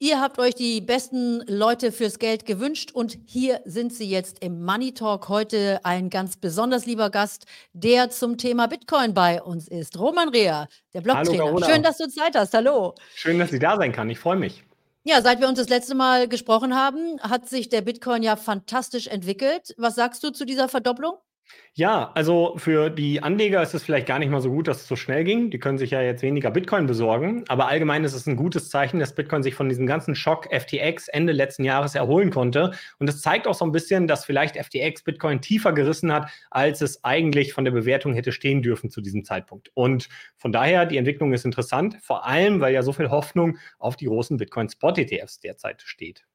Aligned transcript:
Ihr 0.00 0.20
habt 0.20 0.38
euch 0.38 0.54
die 0.54 0.80
besten 0.80 1.42
Leute 1.48 1.90
fürs 1.90 2.20
Geld 2.20 2.46
gewünscht 2.46 2.92
und 2.92 3.18
hier 3.26 3.60
sind 3.64 3.92
sie 3.92 4.08
jetzt 4.08 4.44
im 4.44 4.64
Money 4.64 4.94
Talk. 4.94 5.28
Heute 5.28 5.80
ein 5.82 6.08
ganz 6.08 6.36
besonders 6.36 6.86
lieber 6.86 7.10
Gast, 7.10 7.46
der 7.72 8.08
zum 8.08 8.38
Thema 8.38 8.68
Bitcoin 8.68 9.12
bei 9.12 9.42
uns 9.42 9.66
ist. 9.66 9.98
Roman 9.98 10.28
Rea, 10.28 10.68
der 10.94 11.00
Blogtrainer. 11.00 11.64
Schön, 11.66 11.82
dass 11.82 11.96
du 11.98 12.08
Zeit 12.08 12.36
hast. 12.36 12.54
Hallo. 12.54 12.94
Schön, 13.16 13.40
dass 13.40 13.50
sie 13.50 13.58
da 13.58 13.76
sein 13.76 13.90
kann. 13.90 14.08
Ich 14.08 14.20
freue 14.20 14.36
mich. 14.36 14.62
Ja, 15.02 15.20
seit 15.20 15.40
wir 15.40 15.48
uns 15.48 15.58
das 15.58 15.68
letzte 15.68 15.96
Mal 15.96 16.28
gesprochen 16.28 16.76
haben, 16.76 17.20
hat 17.20 17.48
sich 17.48 17.68
der 17.68 17.80
Bitcoin 17.80 18.22
ja 18.22 18.36
fantastisch 18.36 19.08
entwickelt. 19.08 19.74
Was 19.78 19.96
sagst 19.96 20.22
du 20.22 20.30
zu 20.30 20.44
dieser 20.44 20.68
Verdopplung? 20.68 21.14
Ja, 21.74 22.10
also 22.14 22.54
für 22.56 22.90
die 22.90 23.22
Anleger 23.22 23.62
ist 23.62 23.72
es 23.72 23.84
vielleicht 23.84 24.08
gar 24.08 24.18
nicht 24.18 24.30
mal 24.30 24.40
so 24.40 24.50
gut, 24.50 24.66
dass 24.66 24.80
es 24.80 24.88
so 24.88 24.96
schnell 24.96 25.22
ging. 25.22 25.50
Die 25.50 25.60
können 25.60 25.78
sich 25.78 25.92
ja 25.92 26.02
jetzt 26.02 26.22
weniger 26.22 26.50
Bitcoin 26.50 26.86
besorgen. 26.86 27.44
Aber 27.46 27.68
allgemein 27.68 28.02
ist 28.02 28.14
es 28.14 28.26
ein 28.26 28.34
gutes 28.34 28.68
Zeichen, 28.68 28.98
dass 28.98 29.14
Bitcoin 29.14 29.44
sich 29.44 29.54
von 29.54 29.68
diesem 29.68 29.86
ganzen 29.86 30.16
Schock 30.16 30.48
FTX 30.52 31.06
Ende 31.06 31.32
letzten 31.32 31.62
Jahres 31.62 31.94
erholen 31.94 32.30
konnte. 32.30 32.72
Und 32.98 33.08
es 33.08 33.22
zeigt 33.22 33.46
auch 33.46 33.54
so 33.54 33.64
ein 33.64 33.70
bisschen, 33.70 34.08
dass 34.08 34.24
vielleicht 34.24 34.56
FTX 34.56 35.04
Bitcoin 35.04 35.40
tiefer 35.40 35.72
gerissen 35.72 36.12
hat, 36.12 36.28
als 36.50 36.80
es 36.80 37.04
eigentlich 37.04 37.52
von 37.52 37.64
der 37.64 37.72
Bewertung 37.72 38.12
hätte 38.12 38.32
stehen 38.32 38.60
dürfen 38.60 38.90
zu 38.90 39.00
diesem 39.00 39.24
Zeitpunkt. 39.24 39.70
Und 39.74 40.08
von 40.36 40.50
daher, 40.50 40.84
die 40.84 40.96
Entwicklung 40.96 41.32
ist 41.32 41.44
interessant, 41.44 41.96
vor 42.02 42.26
allem, 42.26 42.60
weil 42.60 42.74
ja 42.74 42.82
so 42.82 42.92
viel 42.92 43.10
Hoffnung 43.10 43.56
auf 43.78 43.94
die 43.94 44.06
großen 44.06 44.36
Bitcoin-Spot-ETFs 44.36 45.38
derzeit 45.38 45.82
steht. 45.82 46.26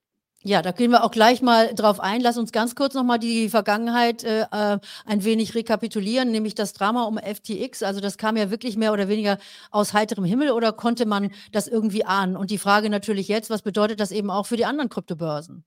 Ja, 0.45 0.61
da 0.61 0.71
gehen 0.71 0.91
wir 0.91 1.05
auch 1.05 1.11
gleich 1.11 1.41
mal 1.41 1.73
drauf 1.73 2.01
ein. 2.01 2.19
Lass 2.19 2.37
uns 2.37 2.51
ganz 2.51 2.75
kurz 2.75 2.93
nochmal 2.93 3.17
die 3.17 3.47
Vergangenheit 3.47 4.25
äh, 4.25 4.41
äh, 4.51 4.79
ein 5.05 5.23
wenig 5.23 5.55
rekapitulieren, 5.55 6.31
nämlich 6.31 6.53
das 6.53 6.73
Drama 6.73 7.03
um 7.03 7.17
FTX. 7.17 7.81
Also 7.81 8.01
das 8.01 8.17
kam 8.17 8.35
ja 8.35 8.51
wirklich 8.51 8.75
mehr 8.75 8.91
oder 8.91 9.07
weniger 9.07 9.37
aus 9.71 9.93
heiterem 9.93 10.25
Himmel 10.25 10.51
oder 10.51 10.73
konnte 10.73 11.05
man 11.05 11.31
das 11.53 11.69
irgendwie 11.69 12.03
ahnen? 12.03 12.35
Und 12.35 12.51
die 12.51 12.57
Frage 12.57 12.89
natürlich 12.89 13.29
jetzt, 13.29 13.49
was 13.49 13.61
bedeutet 13.61 14.01
das 14.01 14.11
eben 14.11 14.29
auch 14.29 14.45
für 14.45 14.57
die 14.57 14.65
anderen 14.65 14.89
Kryptobörsen? 14.89 15.63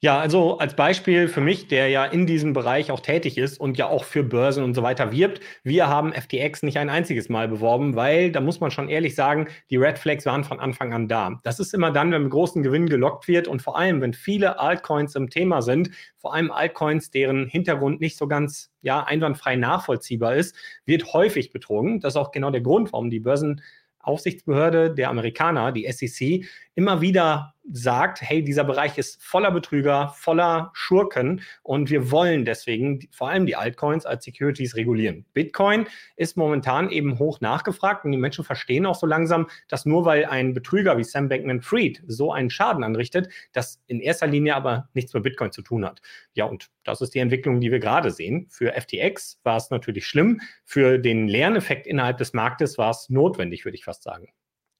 Ja, 0.00 0.20
also 0.20 0.58
als 0.58 0.76
Beispiel 0.76 1.26
für 1.26 1.40
mich, 1.40 1.66
der 1.66 1.88
ja 1.88 2.04
in 2.04 2.24
diesem 2.24 2.52
Bereich 2.52 2.92
auch 2.92 3.00
tätig 3.00 3.36
ist 3.36 3.58
und 3.58 3.76
ja 3.78 3.88
auch 3.88 4.04
für 4.04 4.22
Börsen 4.22 4.62
und 4.62 4.74
so 4.74 4.84
weiter 4.84 5.10
wirbt. 5.10 5.40
Wir 5.64 5.88
haben 5.88 6.12
FTX 6.12 6.62
nicht 6.62 6.78
ein 6.78 6.88
einziges 6.88 7.28
Mal 7.28 7.48
beworben, 7.48 7.96
weil 7.96 8.30
da 8.30 8.40
muss 8.40 8.60
man 8.60 8.70
schon 8.70 8.88
ehrlich 8.88 9.16
sagen, 9.16 9.48
die 9.70 9.76
Red 9.76 9.98
Flags 9.98 10.24
waren 10.24 10.44
von 10.44 10.60
Anfang 10.60 10.92
an 10.92 11.08
da. 11.08 11.40
Das 11.42 11.58
ist 11.58 11.74
immer 11.74 11.90
dann, 11.90 12.12
wenn 12.12 12.22
mit 12.22 12.30
großen 12.30 12.62
Gewinnen 12.62 12.88
gelockt 12.88 13.26
wird 13.26 13.48
und 13.48 13.60
vor 13.60 13.76
allem, 13.76 14.00
wenn 14.00 14.14
viele 14.14 14.60
Altcoins 14.60 15.16
im 15.16 15.30
Thema 15.30 15.62
sind, 15.62 15.90
vor 16.16 16.32
allem 16.32 16.52
Altcoins, 16.52 17.10
deren 17.10 17.48
Hintergrund 17.48 18.00
nicht 18.00 18.16
so 18.16 18.28
ganz 18.28 18.70
ja, 18.82 19.02
einwandfrei 19.02 19.56
nachvollziehbar 19.56 20.36
ist, 20.36 20.54
wird 20.86 21.12
häufig 21.12 21.50
betrogen. 21.50 21.98
Das 21.98 22.12
ist 22.12 22.18
auch 22.18 22.30
genau 22.30 22.52
der 22.52 22.60
Grund, 22.60 22.92
warum 22.92 23.10
die 23.10 23.18
Börsenaufsichtsbehörde 23.18 24.94
der 24.94 25.10
Amerikaner, 25.10 25.72
die 25.72 25.90
SEC, 25.90 26.44
immer 26.76 27.00
wieder 27.00 27.54
sagt, 27.72 28.22
hey, 28.22 28.42
dieser 28.42 28.64
Bereich 28.64 28.98
ist 28.98 29.22
voller 29.22 29.50
Betrüger, 29.50 30.14
voller 30.16 30.70
Schurken 30.74 31.42
und 31.62 31.90
wir 31.90 32.10
wollen 32.10 32.44
deswegen 32.44 33.08
vor 33.10 33.28
allem 33.28 33.46
die 33.46 33.56
Altcoins 33.56 34.06
als 34.06 34.24
Securities 34.24 34.76
regulieren. 34.76 35.26
Bitcoin 35.32 35.86
ist 36.16 36.36
momentan 36.36 36.90
eben 36.90 37.18
hoch 37.18 37.40
nachgefragt 37.40 38.04
und 38.04 38.12
die 38.12 38.18
Menschen 38.18 38.44
verstehen 38.44 38.86
auch 38.86 38.94
so 38.94 39.06
langsam, 39.06 39.48
dass 39.68 39.86
nur 39.86 40.04
weil 40.04 40.24
ein 40.24 40.54
Betrüger 40.54 40.96
wie 40.98 41.04
Sam 41.04 41.28
Bankman-Fried 41.28 42.02
so 42.06 42.32
einen 42.32 42.50
Schaden 42.50 42.84
anrichtet, 42.84 43.28
das 43.52 43.82
in 43.86 44.00
erster 44.00 44.26
Linie 44.26 44.56
aber 44.56 44.88
nichts 44.94 45.12
mit 45.14 45.22
Bitcoin 45.22 45.52
zu 45.52 45.62
tun 45.62 45.84
hat. 45.84 46.00
Ja, 46.34 46.44
und 46.44 46.70
das 46.84 47.00
ist 47.00 47.14
die 47.14 47.18
Entwicklung, 47.18 47.60
die 47.60 47.70
wir 47.70 47.80
gerade 47.80 48.10
sehen. 48.10 48.46
Für 48.50 48.72
FTX 48.72 49.40
war 49.42 49.56
es 49.56 49.70
natürlich 49.70 50.06
schlimm, 50.06 50.40
für 50.64 50.98
den 50.98 51.28
Lerneffekt 51.28 51.86
innerhalb 51.86 52.18
des 52.18 52.32
Marktes 52.32 52.78
war 52.78 52.90
es 52.90 53.08
notwendig, 53.08 53.64
würde 53.64 53.76
ich 53.76 53.84
fast 53.84 54.02
sagen. 54.02 54.28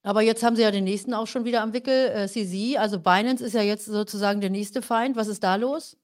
Aber 0.09 0.23
jetzt 0.23 0.43
haben 0.43 0.57
sie 0.57 0.63
ja 0.63 0.71
den 0.71 0.85
nächsten 0.85 1.13
auch 1.13 1.27
schon 1.27 1.45
wieder 1.45 1.61
am 1.61 1.75
Wickel, 1.75 2.09
äh, 2.09 2.27
CZ. 2.29 2.79
Also 2.79 2.99
Binance 2.99 3.45
ist 3.45 3.53
ja 3.53 3.61
jetzt 3.61 3.85
sozusagen 3.85 4.41
der 4.41 4.49
nächste 4.49 4.81
Feind. 4.81 5.17
Was 5.17 5.29
ist 5.29 5.45
da 5.45 5.57
los? 5.57 5.99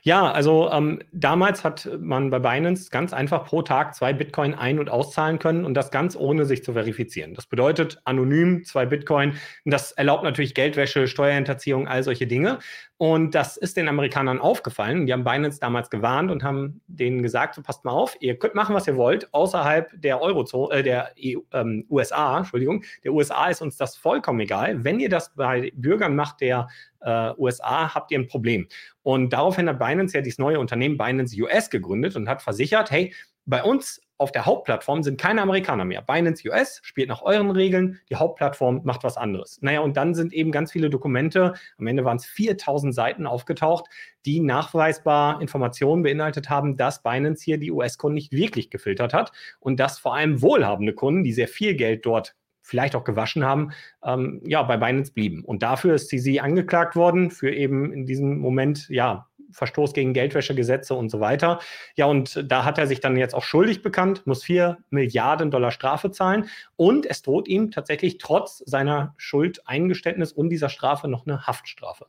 Ja, 0.00 0.32
also 0.32 0.70
ähm, 0.72 1.00
damals 1.12 1.62
hat 1.62 1.86
man 2.00 2.30
bei 2.30 2.38
Binance 2.38 2.88
ganz 2.88 3.12
einfach 3.12 3.44
pro 3.44 3.60
Tag 3.60 3.94
zwei 3.94 4.14
Bitcoin 4.14 4.54
ein- 4.54 4.78
und 4.78 4.88
auszahlen 4.88 5.38
können 5.38 5.66
und 5.66 5.74
das 5.74 5.90
ganz 5.90 6.16
ohne 6.16 6.46
sich 6.46 6.64
zu 6.64 6.72
verifizieren. 6.72 7.34
Das 7.34 7.44
bedeutet 7.44 8.00
anonym 8.04 8.64
zwei 8.64 8.86
Bitcoin. 8.86 9.34
Das 9.66 9.92
erlaubt 9.92 10.24
natürlich 10.24 10.54
Geldwäsche, 10.54 11.06
Steuerhinterziehung, 11.06 11.86
all 11.86 12.02
solche 12.02 12.26
Dinge. 12.26 12.60
Und 13.02 13.34
das 13.34 13.56
ist 13.56 13.78
den 13.78 13.88
Amerikanern 13.88 14.38
aufgefallen. 14.38 15.06
Die 15.06 15.14
haben 15.14 15.24
Binance 15.24 15.58
damals 15.58 15.88
gewarnt 15.88 16.30
und 16.30 16.42
haben 16.42 16.82
denen 16.86 17.22
gesagt: 17.22 17.54
so, 17.54 17.62
passt 17.62 17.82
mal 17.82 17.92
auf, 17.92 18.14
ihr 18.20 18.38
könnt 18.38 18.54
machen, 18.54 18.74
was 18.74 18.86
ihr 18.86 18.94
wollt, 18.94 19.32
außerhalb 19.32 19.90
der 20.02 20.20
Eurozone, 20.20 20.74
äh, 20.74 20.82
der 20.82 21.14
EU, 21.18 21.38
ähm, 21.54 21.86
USA, 21.88 22.36
Entschuldigung, 22.36 22.84
der 23.02 23.14
USA 23.14 23.46
ist 23.48 23.62
uns 23.62 23.78
das 23.78 23.96
vollkommen 23.96 24.40
egal. 24.40 24.84
Wenn 24.84 25.00
ihr 25.00 25.08
das 25.08 25.34
bei 25.34 25.72
Bürgern 25.74 26.14
macht 26.14 26.42
der 26.42 26.68
äh, 27.00 27.32
USA, 27.38 27.94
habt 27.94 28.10
ihr 28.10 28.18
ein 28.18 28.26
Problem. 28.26 28.68
Und 29.02 29.32
daraufhin 29.32 29.66
hat 29.66 29.78
Binance 29.78 30.14
ja 30.14 30.20
dieses 30.20 30.38
neue 30.38 30.60
Unternehmen 30.60 30.98
Binance 30.98 31.34
US 31.40 31.70
gegründet 31.70 32.16
und 32.16 32.28
hat 32.28 32.42
versichert, 32.42 32.90
hey, 32.90 33.14
bei 33.50 33.62
uns 33.62 34.00
auf 34.16 34.32
der 34.32 34.44
Hauptplattform 34.44 35.02
sind 35.02 35.18
keine 35.18 35.40
Amerikaner 35.40 35.86
mehr. 35.86 36.02
Binance 36.02 36.46
US 36.46 36.80
spielt 36.82 37.08
nach 37.08 37.22
euren 37.22 37.50
Regeln, 37.50 37.98
die 38.10 38.16
Hauptplattform 38.16 38.82
macht 38.84 39.02
was 39.02 39.16
anderes. 39.16 39.58
Naja, 39.62 39.80
und 39.80 39.96
dann 39.96 40.14
sind 40.14 40.34
eben 40.34 40.52
ganz 40.52 40.72
viele 40.72 40.90
Dokumente, 40.90 41.54
am 41.78 41.86
Ende 41.86 42.04
waren 42.04 42.18
es 42.18 42.26
4000 42.26 42.94
Seiten 42.94 43.26
aufgetaucht, 43.26 43.86
die 44.26 44.40
nachweisbar 44.40 45.40
Informationen 45.40 46.02
beinhaltet 46.02 46.50
haben, 46.50 46.76
dass 46.76 47.02
Binance 47.02 47.42
hier 47.42 47.56
die 47.56 47.72
US-Kunden 47.72 48.14
nicht 48.16 48.30
wirklich 48.30 48.68
gefiltert 48.68 49.14
hat 49.14 49.32
und 49.58 49.80
dass 49.80 49.98
vor 49.98 50.14
allem 50.14 50.42
wohlhabende 50.42 50.92
Kunden, 50.92 51.24
die 51.24 51.32
sehr 51.32 51.48
viel 51.48 51.74
Geld 51.74 52.04
dort 52.04 52.36
vielleicht 52.62 52.94
auch 52.94 53.04
gewaschen 53.04 53.42
haben, 53.44 53.72
ähm, 54.04 54.42
ja, 54.44 54.62
bei 54.62 54.76
Binance 54.76 55.12
blieben. 55.12 55.44
Und 55.44 55.62
dafür 55.62 55.94
ist 55.94 56.08
CZ 56.08 56.40
angeklagt 56.40 56.94
worden, 56.94 57.30
für 57.30 57.50
eben 57.50 57.90
in 57.90 58.04
diesem 58.04 58.38
Moment, 58.38 58.86
ja, 58.90 59.29
Verstoß 59.52 59.92
gegen 59.92 60.12
Geldwäschegesetze 60.12 60.94
und 60.94 61.10
so 61.10 61.20
weiter. 61.20 61.60
Ja, 61.96 62.06
und 62.06 62.44
da 62.50 62.64
hat 62.64 62.78
er 62.78 62.86
sich 62.86 63.00
dann 63.00 63.16
jetzt 63.16 63.34
auch 63.34 63.44
schuldig 63.44 63.82
bekannt, 63.82 64.26
muss 64.26 64.44
vier 64.44 64.78
Milliarden 64.90 65.50
Dollar 65.50 65.70
Strafe 65.70 66.10
zahlen 66.10 66.48
und 66.76 67.06
es 67.06 67.22
droht 67.22 67.48
ihm 67.48 67.70
tatsächlich 67.70 68.18
trotz 68.18 68.58
seiner 68.58 69.14
Schuldeingeständnis 69.16 70.32
und 70.32 70.50
dieser 70.50 70.68
Strafe 70.68 71.08
noch 71.08 71.26
eine 71.26 71.46
Haftstrafe. 71.46 72.06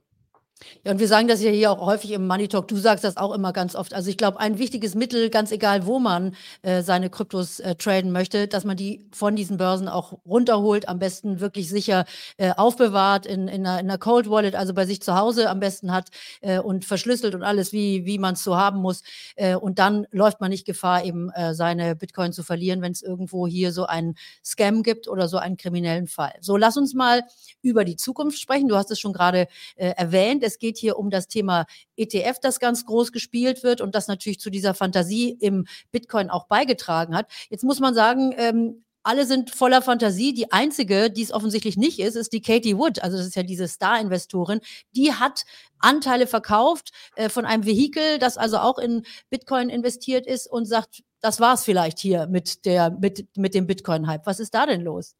Ja, 0.84 0.92
und 0.92 1.00
wir 1.00 1.08
sagen 1.08 1.28
das 1.28 1.42
ja 1.42 1.52
hier 1.52 1.72
auch 1.72 1.86
häufig 1.86 2.12
im 2.12 2.28
Money 2.28 2.48
Talk. 2.48 2.68
Du 2.68 2.78
sagst 2.78 3.04
das 3.04 3.18
auch 3.18 3.34
immer 3.34 3.54
ganz 3.54 3.76
oft. 3.76 3.94
Also 3.94 4.10
ich 4.10 4.18
glaube, 4.18 4.40
ein 4.40 4.58
wichtiges 4.58 4.96
Mittel, 4.96 5.30
ganz 5.30 5.52
egal, 5.52 5.86
wo 5.86 6.00
man 6.00 6.36
äh, 6.62 6.82
seine 6.82 7.10
Kryptos 7.10 7.60
äh, 7.60 7.76
traden 7.76 8.12
möchte, 8.12 8.48
dass 8.48 8.64
man 8.64 8.78
die 8.78 9.08
von 9.12 9.36
diesen 9.36 9.58
Börsen 9.58 9.88
auch 9.88 10.20
runterholt, 10.26 10.88
am 10.88 11.00
besten 11.00 11.40
wirklich 11.40 11.70
sicher 11.70 12.06
äh, 12.38 12.52
aufbewahrt 12.52 13.26
in, 13.26 13.48
in, 13.48 13.66
einer, 13.66 13.80
in 13.80 13.90
einer 13.90 13.98
Cold 13.98 14.30
Wallet, 14.30 14.56
also 14.56 14.74
bei 14.74 14.86
sich 14.86 15.02
zu 15.02 15.16
Hause 15.16 15.50
am 15.50 15.60
besten 15.60 15.92
hat 15.92 16.10
äh, 16.42 16.60
und 16.60 16.86
verschlüsselt 16.86 17.36
und 17.36 17.44
alles, 17.44 17.72
wie, 17.74 18.06
wie 18.06 18.20
man 18.20 18.34
es 18.34 18.44
so 18.44 18.56
haben 18.58 18.80
muss. 18.80 19.04
Äh, 19.36 19.56
und 19.56 19.80
dann 19.80 20.08
läuft 20.12 20.42
man 20.42 20.52
nicht 20.52 20.66
Gefahr, 20.66 21.04
eben 21.04 21.30
äh, 21.32 21.54
seine 21.54 21.96
Bitcoin 21.96 22.34
zu 22.34 22.44
verlieren, 22.44 22.82
wenn 22.82 22.92
es 22.92 23.02
irgendwo 23.02 23.48
hier 23.48 23.72
so 23.72 23.86
einen 23.86 24.16
Scam 24.44 24.84
gibt 24.84 25.08
oder 25.08 25.28
so 25.28 25.38
einen 25.38 25.58
kriminellen 25.58 26.08
Fall. 26.08 26.34
So, 26.42 26.58
lass 26.58 26.78
uns 26.78 26.94
mal 26.94 27.24
über 27.62 27.86
die 27.86 27.96
Zukunft 27.96 28.40
sprechen. 28.40 28.68
Du 28.68 28.76
hast 28.76 28.92
es 28.92 29.00
schon 29.00 29.14
gerade 29.14 29.48
erwähnt 29.76 30.44
es 30.51 30.51
geht 30.60 30.78
hier 30.78 30.98
um 30.98 31.10
das 31.10 31.28
Thema 31.28 31.66
ETF, 31.96 32.40
das 32.42 32.60
ganz 32.60 32.86
groß 32.86 33.12
gespielt 33.12 33.64
wird 33.64 33.82
und 33.82 33.96
das 33.96 34.08
natürlich 34.08 34.40
zu 34.40 34.50
dieser 34.50 34.74
Fantasie 34.74 35.38
im 35.40 35.66
Bitcoin 35.92 36.30
auch 36.30 36.48
beigetragen 36.48 37.16
hat. 37.16 37.32
Jetzt 37.50 37.64
muss 37.64 37.80
man 37.80 37.94
sagen, 37.94 38.34
ähm, 38.38 38.84
alle 39.04 39.26
sind 39.26 39.50
voller 39.50 39.82
Fantasie. 39.82 40.34
Die 40.34 40.52
einzige, 40.52 41.10
die 41.10 41.24
es 41.24 41.32
offensichtlich 41.32 41.78
nicht 41.78 42.00
ist, 42.00 42.16
ist 42.16 42.34
die 42.34 42.42
Katie 42.42 42.78
Wood. 42.78 43.02
Also 43.02 43.18
das 43.18 43.28
ist 43.28 43.36
ja 43.36 43.44
diese 43.44 43.68
Star-Investorin. 43.68 44.62
Die 44.96 45.14
hat 45.14 45.44
Anteile 45.80 46.28
verkauft 46.28 46.92
äh, 47.16 47.30
von 47.30 47.46
einem 47.46 47.66
Vehikel, 47.66 48.20
das 48.20 48.38
also 48.38 48.58
auch 48.58 48.78
in 48.78 49.04
Bitcoin 49.30 49.70
investiert 49.70 50.28
ist 50.28 50.48
und 50.48 50.66
sagt, 50.66 51.04
das 51.20 51.40
war's 51.40 51.64
vielleicht 51.64 52.00
hier 52.00 52.28
mit 52.28 52.66
der 52.66 52.92
mit 52.92 53.26
mit 53.38 53.54
dem 53.54 53.68
Bitcoin-Hype. 53.68 54.26
Was 54.26 54.40
ist 54.40 54.54
da 54.54 54.66
denn 54.66 54.82
los? 54.82 55.16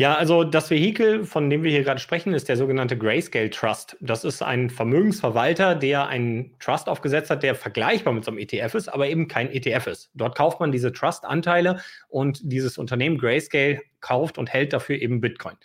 Ja, 0.00 0.14
also 0.14 0.44
das 0.44 0.70
Vehikel, 0.70 1.26
von 1.26 1.50
dem 1.50 1.62
wir 1.62 1.70
hier 1.70 1.82
gerade 1.82 2.00
sprechen, 2.00 2.32
ist 2.32 2.48
der 2.48 2.56
sogenannte 2.56 2.96
Grayscale 2.96 3.50
Trust. 3.50 3.98
Das 4.00 4.24
ist 4.24 4.40
ein 4.40 4.70
Vermögensverwalter, 4.70 5.74
der 5.74 6.06
einen 6.06 6.58
Trust 6.58 6.88
aufgesetzt 6.88 7.28
hat, 7.28 7.42
der 7.42 7.54
vergleichbar 7.54 8.14
mit 8.14 8.24
so 8.24 8.30
einem 8.30 8.38
ETF 8.38 8.76
ist, 8.76 8.88
aber 8.88 9.08
eben 9.08 9.28
kein 9.28 9.50
ETF 9.52 9.88
ist. 9.88 10.10
Dort 10.14 10.38
kauft 10.38 10.58
man 10.58 10.72
diese 10.72 10.90
Trust-Anteile 10.90 11.82
und 12.08 12.40
dieses 12.42 12.78
Unternehmen 12.78 13.18
Grayscale 13.18 13.82
kauft 14.00 14.38
und 14.38 14.48
hält 14.48 14.72
dafür 14.72 14.96
eben 14.96 15.20
Bitcoin. 15.20 15.56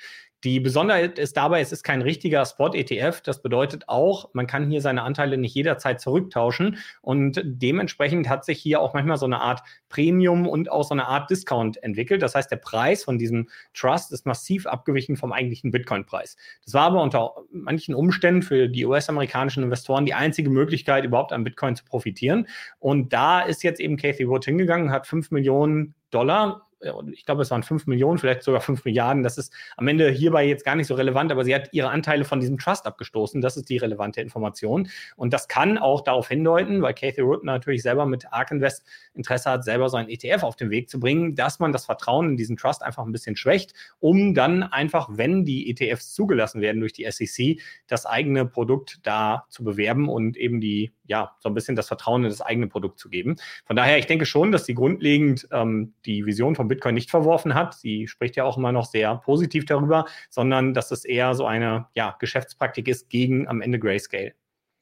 Die 0.43 0.59
Besonderheit 0.59 1.17
ist 1.17 1.37
dabei, 1.37 1.61
es 1.61 1.71
ist 1.71 1.83
kein 1.83 2.03
richtiger 2.03 2.45
Spot-ETF. 2.45 3.21
Das 3.21 3.41
bedeutet 3.41 3.85
auch, 3.87 4.29
man 4.33 4.45
kann 4.45 4.69
hier 4.69 4.81
seine 4.81 5.01
Anteile 5.01 5.37
nicht 5.37 5.55
jederzeit 5.55 5.99
zurücktauschen. 5.99 6.77
Und 7.01 7.41
dementsprechend 7.43 8.29
hat 8.29 8.45
sich 8.45 8.59
hier 8.59 8.79
auch 8.79 8.93
manchmal 8.93 9.17
so 9.17 9.25
eine 9.25 9.41
Art 9.41 9.63
Premium 9.89 10.47
und 10.47 10.71
auch 10.71 10.83
so 10.83 10.93
eine 10.93 11.07
Art 11.07 11.31
Discount 11.31 11.81
entwickelt. 11.81 12.21
Das 12.21 12.35
heißt, 12.35 12.51
der 12.51 12.57
Preis 12.57 13.03
von 13.03 13.17
diesem 13.17 13.49
Trust 13.73 14.11
ist 14.11 14.27
massiv 14.27 14.67
abgewichen 14.67 15.15
vom 15.15 15.31
eigentlichen 15.31 15.71
Bitcoin-Preis. 15.71 16.38
Das 16.63 16.73
war 16.75 16.83
aber 16.83 17.01
unter 17.01 17.35
manchen 17.51 17.95
Umständen 17.95 18.43
für 18.43 18.67
die 18.67 18.85
US-amerikanischen 18.85 19.63
Investoren 19.63 20.05
die 20.05 20.13
einzige 20.13 20.51
Möglichkeit, 20.51 21.05
überhaupt 21.05 21.33
an 21.33 21.43
Bitcoin 21.43 21.75
zu 21.75 21.85
profitieren. 21.85 22.47
Und 22.77 23.13
da 23.13 23.41
ist 23.41 23.63
jetzt 23.63 23.79
eben 23.79 23.97
Cathy 23.97 24.27
Wood 24.27 24.45
hingegangen, 24.45 24.91
hat 24.91 25.07
5 25.07 25.31
Millionen 25.31 25.95
Dollar 26.11 26.67
ich 27.12 27.25
glaube, 27.25 27.42
es 27.42 27.51
waren 27.51 27.63
5 27.63 27.88
Millionen, 27.88 28.18
vielleicht 28.18 28.44
sogar 28.44 28.62
5 28.62 28.86
Milliarden. 28.86 29.24
Das 29.24 29.38
ist 29.38 29.54
am 29.77 29.88
Ende 29.88 30.10
hierbei 30.10 30.45
jetzt 30.45 30.66
gar 30.66 30.75
nicht 30.75 30.88
so 30.88 30.95
relevant, 30.95 31.31
aber 31.31 31.44
sie 31.44 31.56
hat 31.56 31.69
ihre 31.72 31.89
Anteile 31.89 32.25
von 32.25 32.39
diesem 32.39 32.57
Trust 32.57 32.86
abgestoßen. 32.86 33.42
Das 33.42 33.57
ist 33.57 33.69
die 33.69 33.77
relevante 33.77 34.22
Information. 34.22 34.89
Und 35.16 35.33
das 35.33 35.48
kann 35.48 35.77
auch 35.77 36.01
darauf 36.01 36.27
hindeuten, 36.27 36.81
weil 36.81 36.94
Kathy 36.94 37.24
Wood 37.25 37.44
natürlich 37.44 37.81
selber 37.81 38.06
mit 38.06 38.31
ARK 38.31 38.51
Invest 38.51 38.86
Interesse 39.13 39.50
hat, 39.50 39.63
selber 39.63 39.89
so 39.89 39.98
ein 39.98 40.10
ETF 40.10 40.44
auf 40.44 40.56
den 40.56 40.69
Weg 40.69 40.89
zu 40.89 41.00
bringen, 41.00 41.36
dass 41.36 41.60
man 41.60 41.72
das 41.72 41.86
Vertrauen 41.86 42.30
in 42.30 42.38
diesen 42.38 42.57
Trust 42.57 42.83
einfach 42.83 43.06
ein 43.06 43.12
bisschen 43.12 43.36
schwächt, 43.36 43.74
um 44.00 44.33
dann 44.33 44.63
einfach, 44.63 45.10
wenn 45.12 45.45
die 45.45 45.69
ETFs 45.69 46.13
zugelassen 46.13 46.62
werden 46.62 46.80
durch 46.81 46.94
die 46.94 47.10
SEC, 47.10 47.62
das 47.88 48.06
eigene 48.06 48.45
Produkt 48.45 49.00
da 49.04 49.45
zu 49.50 49.63
bewerben 49.63 50.10
und 50.10 50.38
eben 50.38 50.60
die, 50.60 50.92
ja, 51.06 51.36
so 51.39 51.50
ein 51.50 51.56
bisschen 51.56 51.75
das 51.75 51.88
Vertrauen 51.88 52.24
in 52.24 52.30
das 52.30 52.42
eigene 52.42 52.68
Produkt 52.68 53.00
zu 53.00 53.10
geben. 53.10 53.38
Von 53.66 53.75
daher, 53.75 53.98
ich 53.98 54.07
denke 54.07 54.25
schon, 54.25 54.51
dass 54.51 54.66
sie 54.66 54.75
grundlegend 54.75 55.48
ähm, 55.51 55.94
die 56.06 56.25
Vision 56.25 56.56
von 56.56 56.68
Bitcoin 56.75 56.95
nicht 56.95 57.10
verworfen 57.10 57.54
hat. 57.54 57.74
Sie 57.74 58.07
spricht 58.07 58.36
ja 58.36 58.44
auch 58.44 58.57
immer 58.57 58.72
noch 58.72 58.86
sehr 58.86 59.16
positiv 59.18 59.66
darüber, 59.66 60.06
sondern 60.30 60.74
dass 60.74 60.92
es 60.92 61.06
eher 61.06 61.33
so 61.33 61.45
eine 61.45 61.88
ja, 61.95 62.16
Geschäftspraktik 62.19 62.88
ist 62.88 63.10
gegen 63.10 63.48
am 63.48 63.62
Ende 63.62 63.80
Grayscale. 63.80 64.33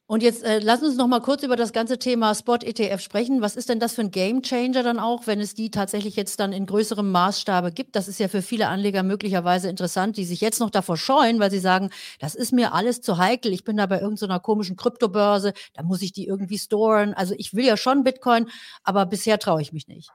Und 0.06 0.22
jetzt 0.22 0.44
äh, 0.44 0.60
lass 0.60 0.84
uns 0.84 0.98
noch 0.98 1.07
mal 1.07 1.22
kurz 1.22 1.44
über 1.44 1.56
das 1.56 1.72
ganze 1.72 1.98
Thema 1.98 2.36
Spot-ETF 2.36 3.00
sprechen. 3.00 3.42
Was 3.42 3.56
ist 3.56 3.69
denn 3.69 3.80
das 3.80 3.95
für 3.95 4.01
ein 4.01 4.12
Game-Changer 4.12 4.84
dann 4.84 5.00
auch, 5.00 5.28
wenn 5.28 5.40
es 5.40 5.56
die 5.56 5.72
tatsächlich 5.72 6.18
jetzt 6.18 6.42
dann 6.42 6.51
in 6.51 6.66
größerem 6.66 7.10
Maßstabe 7.10 7.72
gibt? 7.72 7.95
Das 7.95 8.10
ist 8.10 8.19
ja 8.19 8.28
für 8.28 8.42
viele 8.42 8.68
Anleger 8.68 9.01
möglicherweise 9.01 9.69
interessant, 9.69 10.18
die 10.18 10.25
sich 10.25 10.42
jetzt 10.42 10.60
noch 10.60 10.69
davor 10.69 10.98
scheuen, 10.98 11.40
weil 11.40 11.51
sie 11.51 11.60
sagen, 11.60 11.90
das 12.19 12.36
ist 12.36 12.51
mir 12.51 12.74
alles 12.74 13.01
zu 13.01 13.18
heikel. 13.18 13.54
Ich 13.54 13.63
bin 13.63 13.78
da 13.78 13.86
bei 13.86 14.01
irgendeiner 14.01 14.42
komischen 14.42 14.75
Kryptobörse, 14.75 15.54
da 15.74 15.84
muss 15.84 16.01
ich 16.01 16.12
die 16.12 16.28
irgendwie 16.28 16.60
storen. 16.60 17.13
Also 17.13 17.34
ich 17.38 17.54
will 17.54 17.66
ja 17.66 17.78
schon 17.78 18.04
Bitcoin, 18.04 18.50
aber 18.84 19.06
bisher 19.06 19.40
traue 19.40 19.62
ich 19.62 19.72
mich 19.72 19.88
nicht. 19.88 20.12